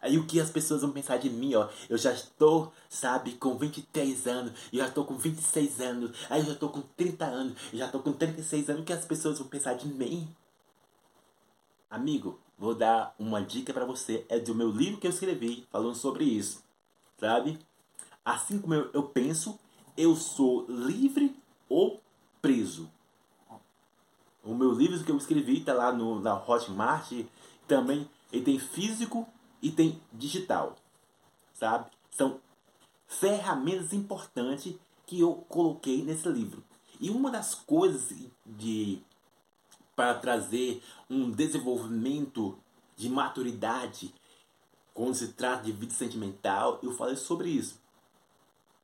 Aí 0.00 0.18
o 0.18 0.26
que 0.26 0.40
as 0.40 0.50
pessoas 0.50 0.82
vão 0.82 0.92
pensar 0.92 1.16
de 1.18 1.30
mim, 1.30 1.54
ó? 1.54 1.68
Eu 1.88 1.98
já 1.98 2.12
estou, 2.12 2.72
sabe, 2.88 3.32
com 3.32 3.56
23 3.56 4.26
anos, 4.26 4.52
eu 4.72 4.78
já 4.80 4.88
estou 4.88 5.04
com 5.04 5.16
26 5.16 5.80
anos, 5.80 6.16
aí 6.30 6.40
eu 6.40 6.46
já 6.46 6.52
estou 6.52 6.68
com 6.68 6.82
30 6.82 7.24
anos, 7.24 7.56
eu 7.72 7.78
já 7.78 7.86
estou 7.86 8.02
com 8.02 8.12
36 8.12 8.70
anos, 8.70 8.82
o 8.82 8.84
que 8.84 8.92
as 8.92 9.04
pessoas 9.04 9.38
vão 9.38 9.48
pensar 9.48 9.74
de 9.74 9.88
mim? 9.88 10.28
Amigo, 11.90 12.38
vou 12.58 12.74
dar 12.74 13.14
uma 13.18 13.40
dica 13.40 13.72
para 13.72 13.84
você, 13.84 14.26
é 14.28 14.38
do 14.38 14.54
meu 14.54 14.70
livro 14.70 15.00
que 15.00 15.06
eu 15.06 15.10
escrevi 15.10 15.66
falando 15.70 15.94
sobre 15.94 16.24
isso 16.24 16.66
sabe? 17.18 17.58
Assim 18.24 18.58
como 18.58 18.74
eu, 18.74 18.90
eu 18.92 19.02
penso, 19.04 19.58
eu 19.96 20.14
sou 20.16 20.66
livre 20.68 21.34
ou 21.68 22.00
preso. 22.40 22.90
O 24.44 24.54
meu 24.54 24.72
livro 24.72 25.02
que 25.02 25.10
eu 25.10 25.16
escrevi 25.16 25.58
está 25.58 25.74
lá 25.74 25.92
no, 25.92 26.20
na 26.20 26.34
Hotmart. 26.34 27.12
Também 27.66 28.08
ele 28.32 28.44
tem 28.44 28.58
físico 28.58 29.26
e 29.62 29.70
tem 29.70 30.00
digital. 30.12 30.76
Sabe? 31.54 31.90
São 32.10 32.40
ferramentas 33.06 33.92
importantes 33.92 34.74
que 35.06 35.20
eu 35.20 35.34
coloquei 35.48 36.02
nesse 36.02 36.28
livro. 36.28 36.62
E 37.00 37.10
uma 37.10 37.30
das 37.30 37.54
coisas 37.54 38.12
de 38.44 39.02
para 39.94 40.14
trazer 40.14 40.82
um 41.08 41.30
desenvolvimento 41.30 42.58
de 42.96 43.08
maturidade 43.08 44.14
quando 44.92 45.14
se 45.14 45.28
trata 45.28 45.64
de 45.64 45.72
vida 45.72 45.92
sentimental, 45.92 46.78
eu 46.82 46.90
falei 46.92 47.16
sobre 47.16 47.50
isso. 47.50 47.78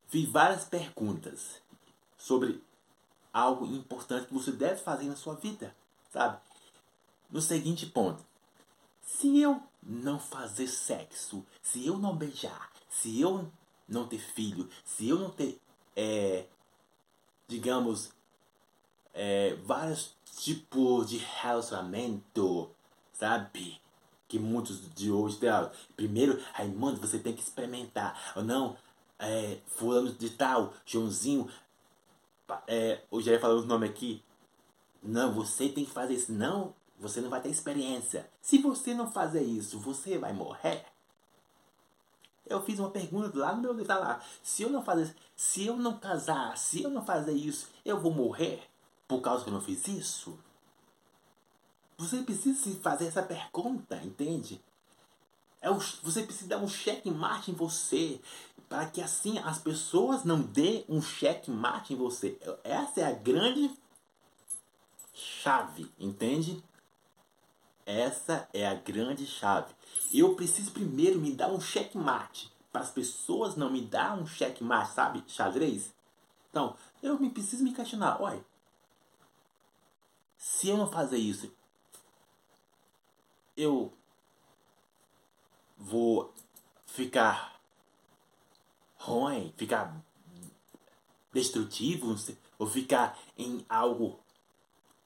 Fiz 0.09 0.29
várias 0.29 0.65
perguntas 0.65 1.63
sobre 2.19 2.63
algo 3.33 3.65
importante 3.65 4.27
que 4.27 4.35
você 4.35 4.53
deve 4.53 4.83
fazer 4.83 5.07
na 5.07 5.17
sua 5.17 5.35
vida, 5.35 5.75
sabe? 6.11 6.39
No 7.31 7.41
seguinte 7.41 7.87
ponto: 7.87 8.23
se 9.01 9.41
eu 9.41 9.63
não 9.83 10.19
fazer 10.19 10.69
sexo, 10.69 11.45
se 11.61 11.87
eu 11.87 11.99
não 11.99 12.17
beijar, 12.17 12.71
se 12.89 13.21
eu 13.21 13.51
não 13.89 14.07
ter 14.07 14.19
filho, 14.19 14.69
se 14.85 15.09
eu 15.09 15.19
não 15.19 15.31
ter, 15.31 15.61
é, 15.97 16.47
digamos, 17.49 18.13
é, 19.13 19.55
vários 19.65 20.15
tipos 20.37 21.11
de 21.11 21.19
relacionamento, 21.19 22.71
sabe? 23.13 23.81
Que 24.29 24.39
muitos 24.39 24.89
de 24.95 25.11
hoje 25.11 25.39
têm. 25.39 25.51
Primeiro, 25.95 26.43
Raimundo, 26.53 27.01
você 27.01 27.19
tem 27.19 27.35
que 27.35 27.43
experimentar. 27.43 28.33
Ou 28.37 28.43
não, 28.43 28.77
é, 29.19 29.59
fulano 29.67 30.13
de 30.13 30.31
tal, 30.31 30.73
Joãozinho, 30.87 31.49
é, 32.67 33.03
eu 33.11 33.21
já 33.21 33.33
ia 33.33 33.41
falar 33.41 33.55
o 33.55 33.67
nome 33.67 33.87
aqui. 33.87 34.23
Não, 35.03 35.33
você 35.33 35.69
tem 35.69 35.85
que 35.85 35.91
fazer 35.91 36.15
isso. 36.15 36.33
Não, 36.33 36.75
você 37.03 37.21
não 37.21 37.29
vai 37.29 37.41
ter 37.41 37.51
experiência. 37.51 38.31
Se 38.41 38.59
você 38.59 38.95
não 38.95 39.11
fazer 39.11 39.43
isso, 39.43 39.81
você 39.81 40.17
vai 40.17 40.33
morrer. 40.33 40.87
Eu 42.47 42.63
fiz 42.63 42.79
uma 42.79 42.91
pergunta 42.91 43.37
lá 43.37 43.55
no 43.55 43.75
meu 43.75 43.85
tá 43.85 43.99
lá. 43.99 44.23
Se 44.41 44.63
eu 44.63 44.71
não 44.71 44.83
fazer, 44.83 45.15
se 45.35 45.67
eu 45.67 45.77
não 45.77 45.99
casar, 45.99 46.57
se 46.57 46.83
eu 46.83 46.91
não 46.91 47.05
fazer 47.05 47.33
isso, 47.33 47.69
eu 47.85 48.01
vou 48.01 48.13
morrer 48.13 48.63
por 49.09 49.21
causa 49.21 49.43
que 49.43 49.51
eu 49.51 49.55
não 49.55 49.61
fiz 49.61 49.87
isso? 49.89 50.39
Você 51.99 52.23
precisa 52.23 52.59
se 52.61 52.77
fazer 52.77 53.07
essa 53.07 53.23
pergunta, 53.23 53.97
entende? 53.97 54.61
É 55.61 55.71
o, 55.71 55.79
você 56.03 56.23
precisa 56.23 56.51
dar 56.51 56.59
um 56.59 56.69
cheque 56.69 57.11
mate 57.11 57.51
em 57.51 57.55
você 57.55 58.21
para 58.69 58.87
que 58.87 59.03
assim 59.03 59.39
as 59.39 59.59
pessoas 59.59 60.25
não 60.25 60.41
dêem 60.41 60.85
um 60.89 61.03
cheque 61.03 61.51
mate 61.51 61.95
em 61.95 61.97
você. 61.97 62.39
Essa 62.63 63.01
é 63.01 63.05
a 63.05 63.13
grande 63.13 63.71
chave, 65.13 65.91
entende? 65.99 66.63
Essa 67.85 68.49
é 68.53 68.67
a 68.67 68.75
grande 68.75 69.27
chave. 69.27 69.75
Eu 70.13 70.35
preciso 70.35 70.71
primeiro 70.71 71.19
me 71.19 71.33
dar 71.33 71.49
um 71.49 71.61
checkmate. 71.61 72.53
Para 72.71 72.83
as 72.83 72.91
pessoas 72.91 73.57
não 73.57 73.71
me 73.71 73.83
dar 73.83 74.17
um 74.17 74.27
checkmate, 74.27 74.93
sabe? 74.93 75.25
Xadrez. 75.27 75.93
Então, 76.51 76.77
eu 77.03 77.19
me 77.19 77.31
preciso 77.31 77.65
me 77.65 77.75
questionar. 77.75 78.21
Olha, 78.21 78.45
se 80.37 80.69
eu 80.69 80.77
não 80.77 80.91
fazer 80.91 81.19
isso, 81.19 81.53
eu 83.57 83.93
vou 85.77 86.33
ficar 86.87 87.61
ruim, 88.97 89.53
ficar 89.57 90.01
destrutivo, 91.33 92.15
ou 92.59 92.67
ficar 92.67 93.19
em 93.37 93.65
algo 93.69 94.21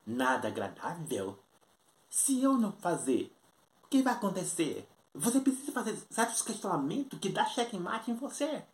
nada 0.06 0.48
agradável. 0.48 1.38
Se 2.16 2.42
eu 2.42 2.56
não 2.56 2.72
fazer, 2.72 3.30
o 3.84 3.88
que 3.88 4.00
vai 4.00 4.14
acontecer? 4.14 4.88
Você 5.14 5.38
precisa 5.38 5.70
fazer 5.70 5.98
certos 6.08 6.40
questionamentos 6.40 7.18
que 7.18 7.28
dá 7.28 7.44
checkmate 7.44 8.10
em 8.10 8.14
você. 8.14 8.64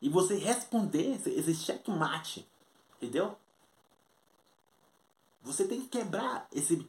E 0.00 0.08
você 0.08 0.38
responder 0.38 1.20
esse, 1.26 1.54
checkmate. 1.54 2.48
Entendeu? 2.96 3.36
Você 5.42 5.68
tem 5.68 5.82
que 5.82 5.88
quebrar 5.88 6.48
esse, 6.50 6.88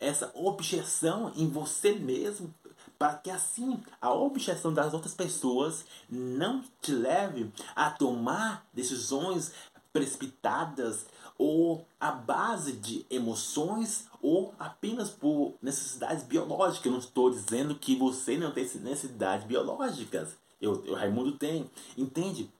essa 0.00 0.32
objeção 0.34 1.32
em 1.36 1.48
você 1.48 1.92
mesmo 1.92 2.52
para 2.98 3.14
que 3.14 3.30
assim 3.30 3.80
a 4.00 4.12
objeção 4.12 4.74
das 4.74 4.92
outras 4.92 5.14
pessoas 5.14 5.84
não 6.10 6.64
te 6.80 6.90
leve 6.90 7.52
a 7.76 7.92
tomar 7.92 8.66
decisões 8.74 9.52
precipitadas 9.92 11.06
ou 11.36 11.86
à 12.00 12.12
base 12.12 12.72
de 12.72 13.04
emoções 13.10 14.06
ou 14.20 14.54
apenas 14.58 15.10
por 15.10 15.54
necessidades 15.60 16.24
biológicas. 16.24 16.86
Eu 16.86 16.92
não 16.92 16.98
estou 16.98 17.30
dizendo 17.30 17.74
que 17.74 17.96
você 17.96 18.36
não 18.36 18.52
tem 18.52 18.64
necessidades 18.64 19.46
biológicas. 19.46 20.36
Eu, 20.60 20.84
eu 20.86 20.94
Raimundo 20.94 21.32
tem. 21.32 21.70
Entende? 21.96 22.50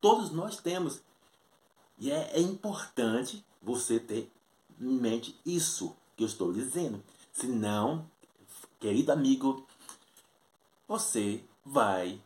Todos 0.00 0.30
nós 0.30 0.56
temos. 0.56 1.00
E 1.98 2.10
é, 2.10 2.30
é 2.32 2.40
importante 2.40 3.44
você 3.62 4.00
ter 4.00 4.30
em 4.80 4.98
mente 4.98 5.38
isso 5.44 5.94
que 6.16 6.22
eu 6.22 6.26
estou 6.26 6.52
dizendo. 6.52 7.02
Senão, 7.30 8.10
querido 8.78 9.12
amigo, 9.12 9.66
você 10.88 11.44
vai 11.64 12.18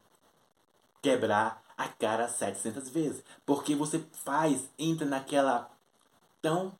quebrar 1.03 1.64
a 1.77 1.89
cara 1.89 2.29
700 2.29 2.89
vezes. 2.89 3.25
Porque 3.45 3.75
você 3.75 4.05
faz, 4.25 4.69
entra 4.79 5.07
naquela 5.07 5.71
tão 6.41 6.73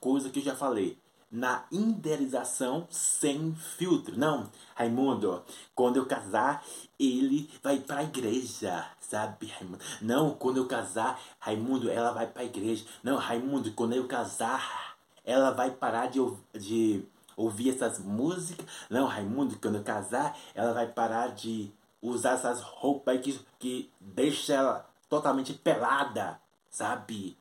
coisa 0.00 0.30
que 0.30 0.40
eu 0.40 0.44
já 0.44 0.56
falei 0.56 0.98
na 1.30 1.64
idealização 1.70 2.88
sem 2.90 3.54
filtro. 3.54 4.18
Não, 4.18 4.50
Raimundo, 4.74 5.44
quando 5.74 5.96
eu 5.96 6.06
casar, 6.06 6.64
ele 6.98 7.48
vai 7.62 7.78
para 7.78 8.00
a 8.00 8.02
igreja, 8.02 8.84
sabe, 9.00 9.46
Raimundo? 9.46 9.78
Não, 10.02 10.34
quando 10.34 10.56
eu 10.56 10.66
casar, 10.66 11.20
Raimundo, 11.38 11.88
ela 11.88 12.10
vai 12.10 12.26
para 12.26 12.42
a 12.42 12.46
igreja. 12.46 12.84
Não, 13.02 13.16
Raimundo, 13.16 13.72
quando 13.72 13.92
eu 13.92 14.08
casar, 14.08 14.96
ela 15.24 15.52
vai 15.52 15.70
parar 15.70 16.08
de, 16.08 16.18
de 16.52 17.04
ouvir 17.36 17.70
essas 17.70 18.00
músicas. 18.00 18.66
Não, 18.88 19.06
Raimundo, 19.06 19.56
quando 19.60 19.76
eu 19.76 19.84
casar, 19.84 20.36
ela 20.54 20.72
vai 20.72 20.88
parar 20.88 21.28
de 21.28 21.70
usar 22.02 22.32
essas 22.32 22.60
roupas 22.60 23.20
que, 23.20 23.38
que 23.58 23.92
deixa 24.00 24.54
ela 24.54 24.90
totalmente 25.08 25.52
pelada, 25.52 26.40
sabe? 26.70 27.36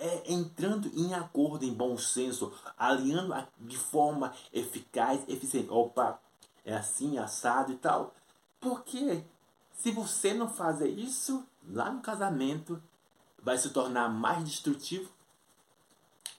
é 0.00 0.32
entrando 0.32 0.90
em 0.94 1.12
acordo, 1.12 1.64
em 1.64 1.74
bom 1.74 1.96
senso, 1.98 2.52
alinhando 2.76 3.34
de 3.58 3.76
forma 3.76 4.32
eficaz, 4.50 5.20
eficiente. 5.28 5.70
Opa, 5.70 6.18
é 6.64 6.74
assim, 6.74 7.18
assado 7.18 7.70
e 7.70 7.76
tal. 7.76 8.14
Porque 8.58 9.22
se 9.74 9.90
você 9.92 10.32
não 10.32 10.48
fazer 10.48 10.88
isso, 10.88 11.46
lá 11.68 11.90
no 11.90 12.00
casamento 12.00 12.82
vai 13.42 13.58
se 13.58 13.70
tornar 13.70 14.08
mais 14.08 14.42
destrutivo 14.42 15.10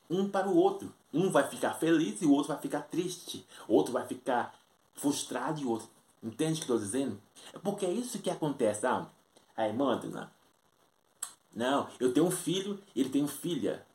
um 0.09 0.27
para 0.27 0.49
o 0.49 0.57
outro. 0.57 0.93
Um 1.13 1.31
vai 1.31 1.47
ficar 1.47 1.75
feliz 1.75 2.21
e 2.21 2.25
o 2.25 2.31
outro 2.31 2.53
vai 2.53 2.61
ficar 2.61 2.81
triste. 2.81 3.45
O 3.67 3.75
outro 3.75 3.93
vai 3.93 4.05
ficar 4.07 4.53
frustrado 4.93 5.61
e 5.61 5.65
o 5.65 5.69
outro. 5.69 5.89
Entende 6.23 6.53
o 6.53 6.55
que 6.55 6.61
estou 6.61 6.77
dizendo? 6.77 7.21
É 7.53 7.59
porque 7.59 7.85
é 7.85 7.91
isso 7.91 8.19
que 8.19 8.29
acontece. 8.29 8.85
Ah, 8.85 9.07
aí, 9.55 9.73
manda, 9.73 10.07
né? 10.07 10.29
Não, 11.53 11.89
eu 11.99 12.13
tenho 12.13 12.27
um 12.27 12.31
filho, 12.31 12.81
ele 12.95 13.09
tem 13.09 13.21
uma 13.21 13.27
filha, 13.27 13.85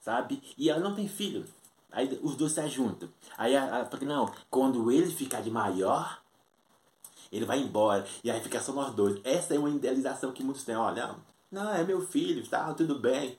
sabe? 0.00 0.42
E 0.58 0.68
ela 0.68 0.80
não 0.80 0.94
tem 0.94 1.06
filho. 1.06 1.46
Aí 1.92 2.18
os 2.22 2.36
dois 2.36 2.52
se 2.52 2.68
juntam. 2.68 3.08
Aí 3.36 3.54
ela 3.54 3.84
fala, 3.86 4.04
não, 4.04 4.32
quando 4.48 4.90
ele 4.90 5.10
ficar 5.10 5.40
de 5.40 5.50
maior, 5.50 6.20
ele 7.30 7.44
vai 7.44 7.60
embora. 7.60 8.06
E 8.24 8.30
aí 8.30 8.40
fica 8.40 8.60
só 8.60 8.72
nós 8.72 8.94
dois. 8.94 9.20
Essa 9.24 9.54
é 9.54 9.58
uma 9.58 9.70
idealização 9.70 10.32
que 10.32 10.42
muitos 10.42 10.64
têm. 10.64 10.76
Olha, 10.76 11.14
não, 11.50 11.72
é 11.72 11.84
meu 11.84 12.04
filho, 12.06 12.46
tá, 12.48 12.72
tudo 12.74 12.98
bem. 12.98 13.38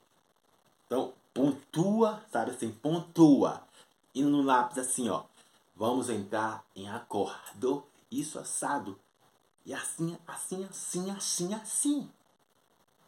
Então, 0.86 1.14
pontua, 1.34 2.22
sabe 2.32 2.52
assim, 2.52 2.72
pontua. 2.72 3.62
E 4.14 4.22
no 4.22 4.42
lápis 4.42 4.78
assim, 4.78 5.10
ó. 5.10 5.24
Vamos 5.82 6.12
entrar 6.12 6.64
em 6.76 6.88
acordo. 6.88 7.84
Isso 8.12 8.38
assado. 8.38 9.00
E 9.66 9.74
assim, 9.74 10.16
assim, 10.28 10.64
assim, 10.64 11.10
assim, 11.10 11.54
assim. 11.56 12.12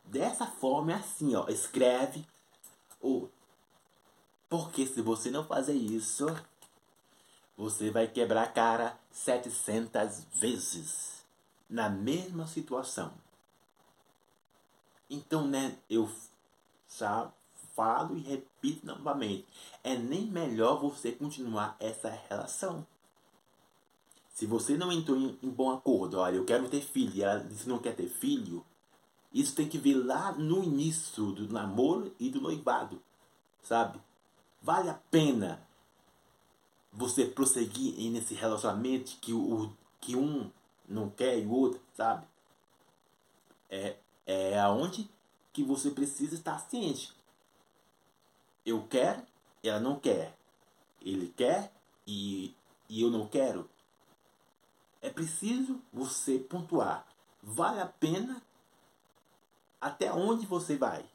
Dessa 0.06 0.48
forma 0.48 0.94
é 0.94 0.96
assim, 0.96 1.36
ó. 1.36 1.48
Escreve 1.50 2.26
o. 3.00 3.30
Porque 4.50 4.88
se 4.88 5.04
você 5.04 5.30
não 5.30 5.46
fazer 5.46 5.76
isso, 5.76 6.26
você 7.56 7.92
vai 7.92 8.08
quebrar 8.08 8.42
a 8.42 8.52
cara 8.52 9.00
700 9.12 10.24
vezes 10.34 11.24
na 11.70 11.90
mesma 11.90 12.48
situação. 12.48 13.14
Então, 15.08 15.48
né, 15.48 15.78
eu 15.88 16.12
já 16.90 17.32
falo 17.76 18.18
e 18.18 18.22
repito 18.22 18.86
novamente, 18.86 19.46
é 19.84 19.96
nem 19.96 20.26
melhor 20.26 20.80
você 20.80 21.12
continuar 21.12 21.76
essa 21.80 22.10
relação. 22.30 22.86
Se 24.30 24.46
você 24.46 24.76
não 24.76 24.92
entrou 24.92 25.18
em, 25.18 25.38
em 25.44 25.50
bom 25.50 25.72
acordo, 25.72 26.18
olha, 26.18 26.36
eu 26.36 26.46
quero 26.46 26.68
ter 26.70 26.82
filho, 26.82 27.14
e 27.16 27.24
ela 27.24 27.40
disse 27.40 27.70
não 27.70 27.80
quer 27.80 27.96
ter 27.96 28.10
filho, 28.10 28.66
isso 29.34 29.56
tem 29.56 29.68
que 29.68 29.78
vir 29.78 29.96
lá 29.96 30.32
no 30.32 30.64
início 30.64 31.32
do 31.32 31.52
namoro 31.52 32.14
e 32.20 32.30
do 32.30 32.42
noivado, 32.42 33.02
sabe? 33.62 34.00
Vale 34.62 34.90
a 34.90 35.00
pena 35.10 35.62
você 36.92 37.26
prosseguir 37.26 37.96
nesse 38.12 38.36
relacionamento 38.36 39.18
que, 39.20 39.34
o, 39.34 39.72
que 40.00 40.16
um 40.16 40.50
não 40.88 41.10
quer 41.10 41.40
e 41.40 41.46
o 41.46 41.52
outro, 41.52 41.82
sabe? 41.96 42.26
É, 43.70 43.98
é 44.28 44.60
aonde 44.60 45.10
que 45.52 45.64
você 45.64 45.90
precisa 45.90 46.36
estar 46.36 46.60
ciente. 46.60 47.12
Eu 48.66 48.88
quero, 48.88 49.22
ela 49.64 49.80
não 49.80 50.00
quer. 50.00 50.38
Ele 51.02 51.34
quer 51.36 51.74
e, 52.08 52.56
e 52.88 53.02
eu 53.02 53.10
não 53.10 53.28
quero. 53.28 53.70
É 55.02 55.10
preciso 55.10 55.82
você 55.92 56.40
pontuar. 56.40 57.06
Vale 57.42 57.82
a 57.82 57.86
pena 57.86 58.42
até 59.82 60.14
onde 60.14 60.46
você 60.46 60.78
vai? 60.78 61.06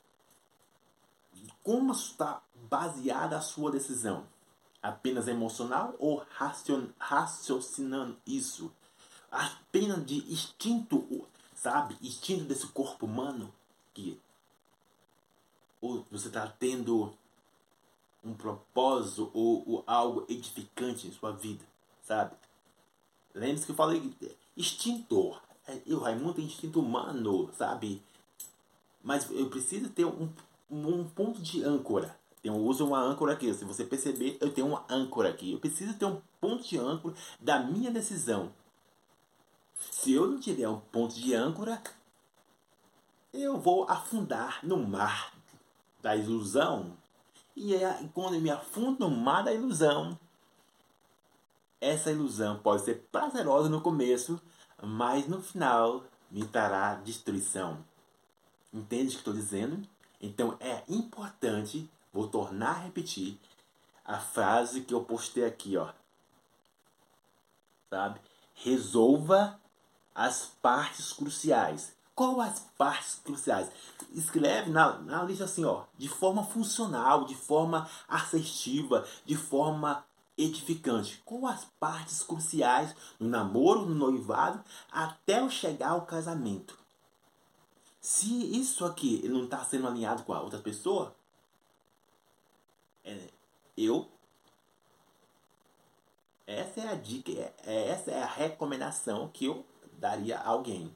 Como 1.62 1.92
está 1.92 2.42
baseada 2.68 3.38
a 3.38 3.40
sua 3.40 3.70
decisão? 3.70 4.26
Apenas 4.82 5.26
emocional 5.26 5.94
ou 5.98 6.22
raciocinando 6.98 8.18
isso? 8.26 8.70
Apenas 9.30 10.04
de 10.04 10.16
instinto, 10.30 11.26
sabe? 11.54 11.96
Instinto 12.02 12.44
desse 12.44 12.66
corpo 12.68 13.06
humano 13.06 13.52
que 13.94 14.20
ou 15.80 16.04
você 16.11 16.28
está 16.28 16.46
tendo 16.46 17.16
um 18.24 18.35
propósito 18.35 19.31
ou, 19.33 19.62
ou, 19.68 19.85
algo 19.87 20.24
edificante 20.28 21.07
em 21.07 21.12
sua 21.12 21.33
vida, 21.33 21.64
sabe? 22.02 22.35
Lembre-se 23.35 23.66
que 23.66 23.72
eu 23.72 23.76
falei 23.76 24.12
instintor. 24.57 25.40
É, 25.66 25.81
eu, 25.87 26.00
Raimundo, 26.00 26.35
tem 26.35 26.44
instinto 26.44 26.81
humano, 26.81 27.50
sabe? 27.57 28.02
Mas 29.02 29.31
eu 29.31 29.48
preciso 29.48 29.88
ter 29.90 30.04
um, 30.04 30.28
um 30.70 31.04
ponto 31.09 31.40
de 31.40 31.62
âncora. 31.62 32.18
Eu 32.42 32.54
uso 32.54 32.87
uma 32.87 33.00
âncora 33.00 33.33
aqui. 33.33 33.52
Se 33.52 33.64
você 33.64 33.85
perceber, 33.85 34.38
eu 34.40 34.52
tenho 34.52 34.68
uma 34.68 34.85
âncora 34.88 35.28
aqui. 35.28 35.52
Eu 35.52 35.59
preciso 35.59 35.94
ter 35.94 36.04
um 36.04 36.20
ponto 36.40 36.64
de 36.64 36.78
âncora 36.78 37.14
da 37.40 37.61
minha 37.61 37.90
decisão. 37.90 38.52
Se 39.78 40.12
eu 40.12 40.26
não 40.26 40.40
tiver 40.40 40.68
um 40.68 40.81
ponto 40.81 41.14
de 41.14 41.35
âncora, 41.35 41.81
eu 43.33 43.59
vou 43.59 43.85
afundar 43.88 44.64
no 44.64 44.78
mar 44.78 45.33
da 46.00 46.16
ilusão. 46.16 46.96
E 47.61 47.75
é, 47.75 48.09
quando 48.14 48.35
eu 48.35 48.40
me 48.40 48.51
afundo 48.51 49.01
no 49.01 49.11
mar 49.11 49.42
da 49.42 49.53
ilusão, 49.53 50.16
essa 51.81 52.12
ilusão 52.12 52.61
pode 52.61 52.85
ser 52.85 53.09
prazerosa 53.11 53.68
no 53.68 53.81
começo, 53.81 54.40
mas 54.81 55.27
no 55.27 55.42
final 55.42 56.05
me 56.31 56.47
trará 56.47 56.94
destruição. 56.94 57.85
Entende 58.73 59.09
o 59.09 59.11
que 59.11 59.16
estou 59.16 59.35
dizendo? 59.35 59.83
Então 60.21 60.57
é 60.61 60.85
importante, 60.88 61.90
vou 62.12 62.29
tornar 62.29 62.77
a 62.77 62.83
repetir, 62.85 63.37
a 64.05 64.21
frase 64.21 64.83
que 64.83 64.94
eu 64.94 65.03
postei 65.03 65.44
aqui, 65.44 65.77
ó. 65.77 65.92
Sabe? 67.90 68.21
Resolva 68.55 69.61
as 70.14 70.47
partes 70.62 71.12
cruciais. 71.12 71.92
Qual 72.18 72.40
as 72.40 72.59
partes 72.76 73.20
cruciais? 73.24 73.70
Escreve 74.11 74.70
na, 74.70 74.98
na 74.98 75.22
lista 75.22 75.44
assim, 75.44 75.64
ó, 75.64 75.85
de 75.96 76.09
forma 76.09 76.42
funcional, 76.42 77.24
de 77.24 77.37
forma 77.37 77.88
assertiva, 78.09 79.07
de 79.24 79.37
forma 79.37 80.04
edificante. 80.37 81.22
Qual 81.24 81.46
as 81.46 81.64
partes 81.78 82.24
cruciais 82.24 82.92
no 83.20 83.28
namoro, 83.28 83.87
no 83.87 83.94
noivado, 83.94 84.64
até 84.90 85.38
eu 85.38 85.48
chegar 85.48 85.90
ao 85.90 86.07
casamento? 86.07 86.76
Se 88.00 88.26
isso 88.59 88.85
aqui 88.85 89.22
não 89.28 89.44
está 89.44 89.62
sendo 89.64 89.87
alinhado 89.87 90.24
com 90.24 90.33
a 90.33 90.40
outra 90.40 90.59
pessoa, 90.59 91.14
é, 93.04 93.28
eu. 93.76 94.09
Essa 96.44 96.81
é 96.81 96.88
a 96.88 96.94
dica, 96.96 97.31
é, 97.31 97.54
é, 97.64 97.88
essa 97.90 98.11
é 98.11 98.20
a 98.20 98.26
recomendação 98.26 99.28
que 99.28 99.44
eu 99.44 99.64
daria 99.92 100.37
a 100.37 100.48
alguém, 100.48 100.92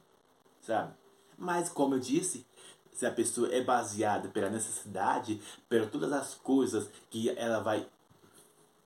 sabe? 0.61 1.01
Mas 1.43 1.69
como 1.69 1.97
eu 1.97 1.99
disse, 1.99 2.47
se 2.93 3.05
a 3.05 3.11
pessoa 3.11 3.53
é 3.53 3.61
baseada 3.61 4.29
pela 4.29 4.49
necessidade, 4.49 5.43
por 5.69 5.91
todas 5.91 6.13
as 6.13 6.35
coisas 6.35 6.89
que 7.11 7.31
ela 7.31 7.61
vai, 7.61 7.89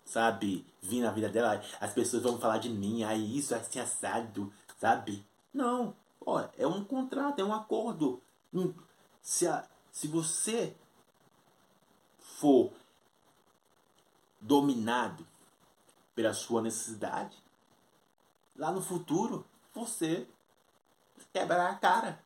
sabe, 0.05 0.67
vir 0.81 1.03
na 1.03 1.11
vida 1.11 1.29
dela, 1.29 1.63
as 1.79 1.93
pessoas 1.93 2.23
vão 2.23 2.39
falar 2.39 2.59
de 2.59 2.71
mim, 2.71 3.05
aí 3.05 3.37
isso 3.37 3.55
é 3.55 3.59
assim 3.59 3.79
assado, 3.79 4.51
sabe? 4.79 5.23
Não, 5.53 5.95
Ó, 6.27 6.45
é 6.59 6.67
um 6.67 6.83
contrato, 6.83 7.39
é 7.41 7.45
um 7.45 7.55
acordo. 7.55 8.21
Se, 9.23 9.47
a, 9.47 9.65
se 9.93 10.09
você 10.09 10.75
for 12.19 12.73
dominado 14.41 15.25
pela 16.15 16.35
sua 16.35 16.61
necessidade, 16.63 17.37
lá 18.57 18.73
no 18.73 18.83
futuro 18.83 19.47
você 19.73 20.27
quebrará 21.33 21.71
a 21.71 21.77
cara. 21.77 22.26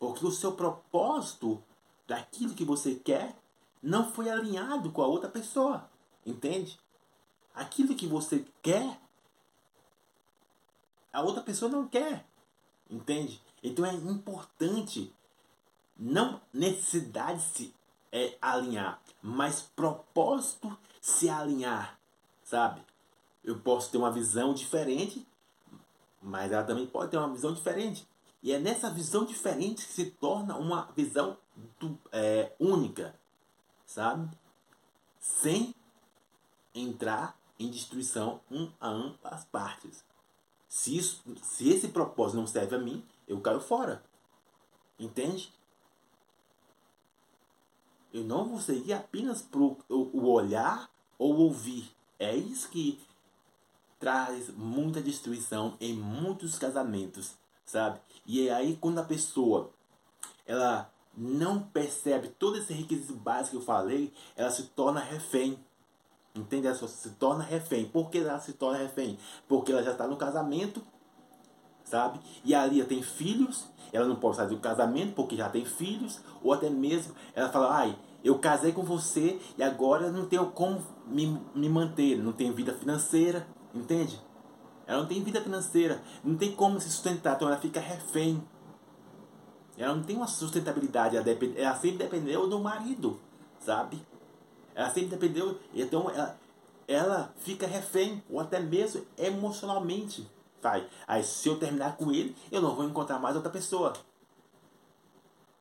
Porque 0.00 0.26
o 0.26 0.32
seu 0.32 0.52
propósito 0.52 1.62
daquilo 2.08 2.54
que 2.54 2.64
você 2.64 2.96
quer 2.96 3.36
não 3.80 4.10
foi 4.12 4.28
alinhado 4.28 4.90
com 4.90 5.00
a 5.00 5.06
outra 5.06 5.28
pessoa. 5.28 5.88
Entende? 6.26 6.80
Aquilo 7.54 7.94
que 7.94 8.08
você 8.08 8.44
quer 8.60 8.98
a 11.12 11.22
outra 11.22 11.42
pessoa 11.42 11.70
não 11.70 11.86
quer. 11.86 12.24
Entende? 12.88 13.40
Então 13.62 13.84
é 13.84 13.94
importante 13.94 15.12
não 15.96 16.40
necessidade 16.52 17.42
se 17.42 17.74
é, 18.10 18.36
alinhar, 18.40 19.00
mas 19.22 19.60
propósito 19.60 20.76
se 21.00 21.28
alinhar, 21.28 21.98
sabe? 22.42 22.82
Eu 23.44 23.58
posso 23.60 23.90
ter 23.90 23.98
uma 23.98 24.10
visão 24.10 24.54
diferente, 24.54 25.26
mas 26.20 26.50
ela 26.50 26.64
também 26.64 26.86
pode 26.86 27.10
ter 27.10 27.16
uma 27.16 27.32
visão 27.32 27.52
diferente. 27.52 28.06
E 28.42 28.52
é 28.52 28.58
nessa 28.58 28.90
visão 28.90 29.24
diferente 29.24 29.86
que 29.86 29.92
se 29.92 30.06
torna 30.06 30.56
uma 30.56 30.90
visão 30.96 31.36
do, 31.78 31.98
é, 32.10 32.52
única, 32.58 33.14
sabe? 33.84 34.30
Sem 35.18 35.74
entrar 36.74 37.38
em 37.58 37.70
destruição 37.70 38.40
um 38.50 38.70
a 38.80 38.90
um 38.90 39.14
as 39.22 39.44
partes. 39.44 40.02
Se, 40.66 40.96
isso, 40.96 41.22
se 41.42 41.68
esse 41.68 41.88
propósito 41.88 42.38
não 42.38 42.46
serve 42.46 42.76
a 42.76 42.78
mim, 42.78 43.04
eu 43.28 43.40
caio 43.40 43.60
fora. 43.60 44.02
Entende? 44.98 45.52
Eu 48.12 48.24
não 48.24 48.48
vou 48.48 48.60
seguir 48.60 48.92
apenas 48.92 49.42
pro 49.42 49.76
o 49.88 50.26
olhar 50.30 50.90
ou 51.18 51.36
ouvir. 51.36 51.94
É 52.18 52.34
isso 52.34 52.68
que 52.70 52.98
traz 53.98 54.48
muita 54.48 55.02
destruição 55.02 55.76
em 55.78 55.92
muitos 55.92 56.58
casamentos, 56.58 57.34
sabe? 57.70 58.00
E 58.26 58.48
é 58.48 58.52
aí 58.52 58.76
quando 58.80 58.98
a 58.98 59.04
pessoa 59.04 59.70
ela 60.46 60.90
não 61.16 61.62
percebe 61.62 62.28
todo 62.28 62.58
esse 62.58 62.72
requisito 62.72 63.14
básico 63.14 63.50
que 63.50 63.62
eu 63.62 63.66
falei, 63.66 64.12
ela 64.36 64.50
se 64.50 64.64
torna 64.64 65.00
refém 65.00 65.58
Entende? 66.34 66.66
Ela 66.66 66.76
se 66.76 67.10
torna 67.10 67.42
refém. 67.42 67.86
Por 67.86 68.08
que 68.08 68.18
ela 68.18 68.38
se 68.38 68.52
torna 68.52 68.78
refém? 68.78 69.18
Porque 69.48 69.72
ela 69.72 69.82
já 69.82 69.92
está 69.92 70.06
no 70.06 70.16
casamento, 70.16 70.80
sabe? 71.82 72.20
E 72.44 72.54
a 72.54 72.64
Lia 72.64 72.84
tem 72.84 73.02
filhos, 73.02 73.66
ela 73.92 74.06
não 74.06 74.16
pode 74.16 74.36
sair 74.36 74.48
do 74.48 74.58
casamento 74.58 75.14
porque 75.14 75.36
já 75.36 75.48
tem 75.48 75.64
filhos, 75.64 76.20
ou 76.42 76.52
até 76.52 76.70
mesmo 76.70 77.14
ela 77.34 77.50
fala, 77.50 77.76
ai, 77.76 77.98
eu 78.22 78.38
casei 78.38 78.72
com 78.72 78.82
você 78.82 79.40
e 79.58 79.62
agora 79.62 80.10
não 80.12 80.26
tenho 80.26 80.46
como 80.52 80.80
me, 81.06 81.40
me 81.54 81.68
manter, 81.68 82.16
não 82.16 82.32
tenho 82.32 82.54
vida 82.54 82.74
financeira, 82.74 83.46
entende? 83.74 84.20
Ela 84.90 85.02
não 85.02 85.06
tem 85.06 85.22
vida 85.22 85.40
financeira, 85.40 86.02
não 86.24 86.36
tem 86.36 86.52
como 86.52 86.80
se 86.80 86.90
sustentar, 86.90 87.36
então 87.36 87.46
ela 87.46 87.56
fica 87.56 87.78
refém. 87.78 88.42
Ela 89.78 89.94
não 89.94 90.02
tem 90.02 90.16
uma 90.16 90.26
sustentabilidade, 90.26 91.14
ela, 91.14 91.24
depende, 91.24 91.60
ela 91.60 91.76
sempre 91.76 91.98
dependeu 91.98 92.48
do 92.48 92.58
marido, 92.58 93.20
sabe? 93.60 94.04
Ela 94.74 94.90
sempre 94.90 95.10
dependeu. 95.10 95.60
Então 95.72 96.10
ela, 96.10 96.36
ela 96.88 97.32
fica 97.36 97.68
refém, 97.68 98.20
ou 98.28 98.40
até 98.40 98.58
mesmo 98.58 99.06
emocionalmente. 99.16 100.28
Vai. 100.60 100.88
Aí 101.06 101.22
se 101.22 101.48
eu 101.48 101.56
terminar 101.56 101.96
com 101.96 102.10
ele, 102.10 102.36
eu 102.50 102.60
não 102.60 102.74
vou 102.74 102.84
encontrar 102.84 103.20
mais 103.20 103.36
outra 103.36 103.50
pessoa. 103.50 103.92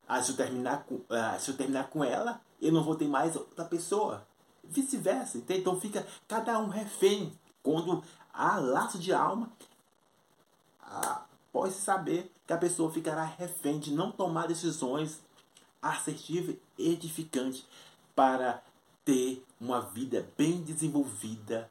Aí 0.08 0.24
se 0.24 0.32
eu 0.32 0.38
terminar 0.38 0.86
com, 0.86 0.96
uh, 0.96 1.40
se 1.40 1.52
eu 1.52 1.56
terminar 1.56 1.88
com 1.92 2.04
ela, 2.04 2.42
eu 2.60 2.72
não 2.72 2.84
vou 2.84 2.96
ter 2.96 3.08
mais 3.08 3.36
outra 3.36 3.64
pessoa. 3.64 4.26
Vice-versa. 4.64 5.38
Então 5.38 5.80
fica 5.80 6.04
cada 6.28 6.58
um 6.58 6.68
refém. 6.68 7.32
Quando 7.62 8.02
há 8.40 8.58
laço 8.58 8.98
de 8.98 9.12
alma, 9.12 9.52
pode 11.52 11.74
saber 11.74 12.32
que 12.48 12.54
a 12.54 12.58
pessoa 12.58 12.90
ficará 12.90 13.26
refém 13.26 13.78
de 13.80 13.92
não 13.92 14.12
tomar 14.12 14.48
decisões 14.48 15.20
assertivas 15.82 16.56
e 16.78 16.94
edificantes 16.94 17.66
para 18.16 18.64
ter 19.04 19.46
uma 19.60 19.82
vida 19.82 20.26
bem 20.38 20.62
desenvolvida 20.62 21.70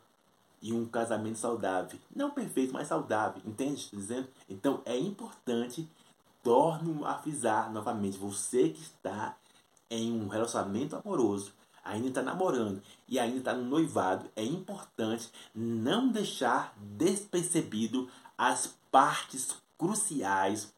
e 0.60 0.72
um 0.72 0.84
casamento 0.86 1.38
saudável. 1.38 1.98
Não 2.14 2.30
perfeito, 2.30 2.72
mas 2.72 2.88
saudável. 2.88 3.40
Entende? 3.46 3.80
Estou 3.80 3.98
dizendo? 3.98 4.28
Então 4.48 4.82
é 4.84 4.96
importante, 4.96 5.88
torno 6.42 7.06
a 7.06 7.14
avisar 7.14 7.72
novamente, 7.72 8.18
você 8.18 8.68
que 8.68 8.82
está 8.82 9.36
em 9.90 10.12
um 10.12 10.28
relacionamento 10.28 10.96
amoroso, 10.96 11.52
ainda 11.84 12.08
está 12.08 12.22
namorando 12.22 12.82
e 13.06 13.18
ainda 13.18 13.38
está 13.38 13.54
no 13.54 13.64
noivado, 13.64 14.30
é 14.36 14.44
importante 14.44 15.30
não 15.54 16.08
deixar 16.08 16.74
despercebido 16.76 18.08
as 18.36 18.76
partes 18.90 19.56
cruciais, 19.76 20.72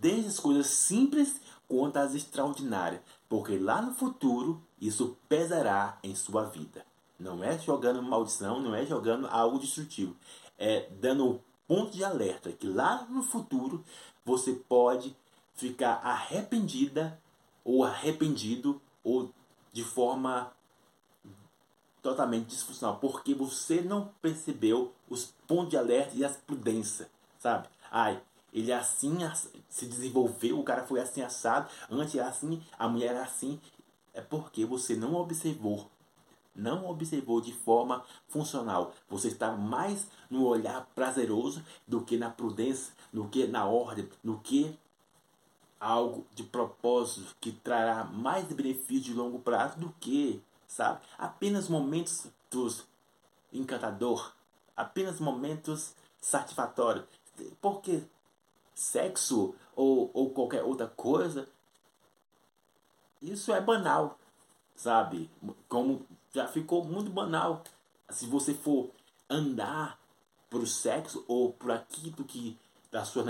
desde 0.00 0.28
as 0.28 0.40
coisas 0.40 0.66
simples 0.68 1.40
quanto 1.68 1.98
às 1.98 2.14
extraordinárias, 2.14 3.00
porque 3.28 3.58
lá 3.58 3.80
no 3.82 3.94
futuro 3.94 4.62
isso 4.80 5.16
pesará 5.28 5.98
em 6.02 6.14
sua 6.14 6.44
vida. 6.44 6.84
Não 7.18 7.44
é 7.44 7.58
jogando 7.58 8.02
maldição, 8.02 8.60
não 8.60 8.74
é 8.74 8.86
jogando 8.86 9.26
algo 9.26 9.58
destrutivo, 9.58 10.16
é 10.58 10.88
dando 11.00 11.26
um 11.28 11.40
ponto 11.68 11.92
de 11.92 12.02
alerta 12.02 12.50
que 12.50 12.66
lá 12.66 13.06
no 13.08 13.22
futuro 13.22 13.84
você 14.24 14.52
pode 14.52 15.14
ficar 15.54 16.00
arrependida 16.02 17.20
ou 17.64 17.84
arrependido 17.84 18.80
ou 19.02 19.30
de 19.72 19.84
forma 19.84 20.52
totalmente 22.02 22.46
disfuncional, 22.46 22.98
porque 22.98 23.34
você 23.34 23.80
não 23.80 24.10
percebeu 24.22 24.92
os 25.08 25.34
pontos 25.46 25.70
de 25.70 25.76
alerta 25.76 26.14
e 26.16 26.24
as 26.24 26.36
prudências, 26.36 27.08
sabe? 27.38 27.68
Ai, 27.90 28.20
ele 28.52 28.70
é 28.70 28.74
assim 28.74 29.18
se 29.68 29.86
desenvolveu, 29.86 30.58
o 30.58 30.64
cara 30.64 30.86
foi 30.86 31.00
assim 31.00 31.22
assado, 31.22 31.70
antes 31.90 32.14
era 32.14 32.28
assim, 32.28 32.62
a 32.78 32.88
mulher 32.88 33.10
era 33.10 33.22
assim. 33.22 33.60
É 34.12 34.20
porque 34.20 34.64
você 34.64 34.96
não 34.96 35.14
observou, 35.14 35.88
não 36.54 36.88
observou 36.88 37.40
de 37.40 37.52
forma 37.52 38.04
funcional. 38.28 38.92
Você 39.08 39.28
está 39.28 39.52
mais 39.52 40.06
no 40.28 40.44
olhar 40.46 40.88
prazeroso 40.94 41.62
do 41.86 42.00
que 42.00 42.16
na 42.16 42.30
prudência, 42.30 42.92
do 43.12 43.28
que 43.28 43.46
na 43.46 43.66
ordem, 43.66 44.08
no 44.22 44.40
que 44.40 44.76
algo 45.80 46.26
de 46.34 46.44
propósito 46.44 47.34
que 47.40 47.50
trará 47.50 48.04
mais 48.04 48.44
benefício 48.52 49.00
de 49.00 49.14
longo 49.14 49.38
prazo 49.38 49.78
do 49.80 49.88
que, 49.98 50.42
sabe, 50.68 51.00
apenas 51.16 51.68
momentos 51.68 52.26
dos 52.50 52.86
encantador, 53.50 54.32
apenas 54.76 55.18
momentos 55.18 55.94
satisfatórios. 56.20 57.06
Porque 57.60 58.02
sexo 58.74 59.54
ou, 59.74 60.10
ou 60.12 60.30
qualquer 60.30 60.62
outra 60.62 60.86
coisa, 60.86 61.48
isso 63.22 63.52
é 63.52 63.60
banal, 63.60 64.18
sabe? 64.74 65.30
Como 65.68 66.06
já 66.32 66.46
ficou 66.46 66.84
muito 66.84 67.10
banal. 67.10 67.64
Se 68.10 68.26
você 68.26 68.52
for 68.52 68.90
andar 69.28 69.98
por 70.50 70.66
sexo 70.66 71.24
ou 71.28 71.52
por 71.52 71.70
aquilo 71.70 72.24
que 72.24 72.58
das 72.90 73.08
suas 73.08 73.24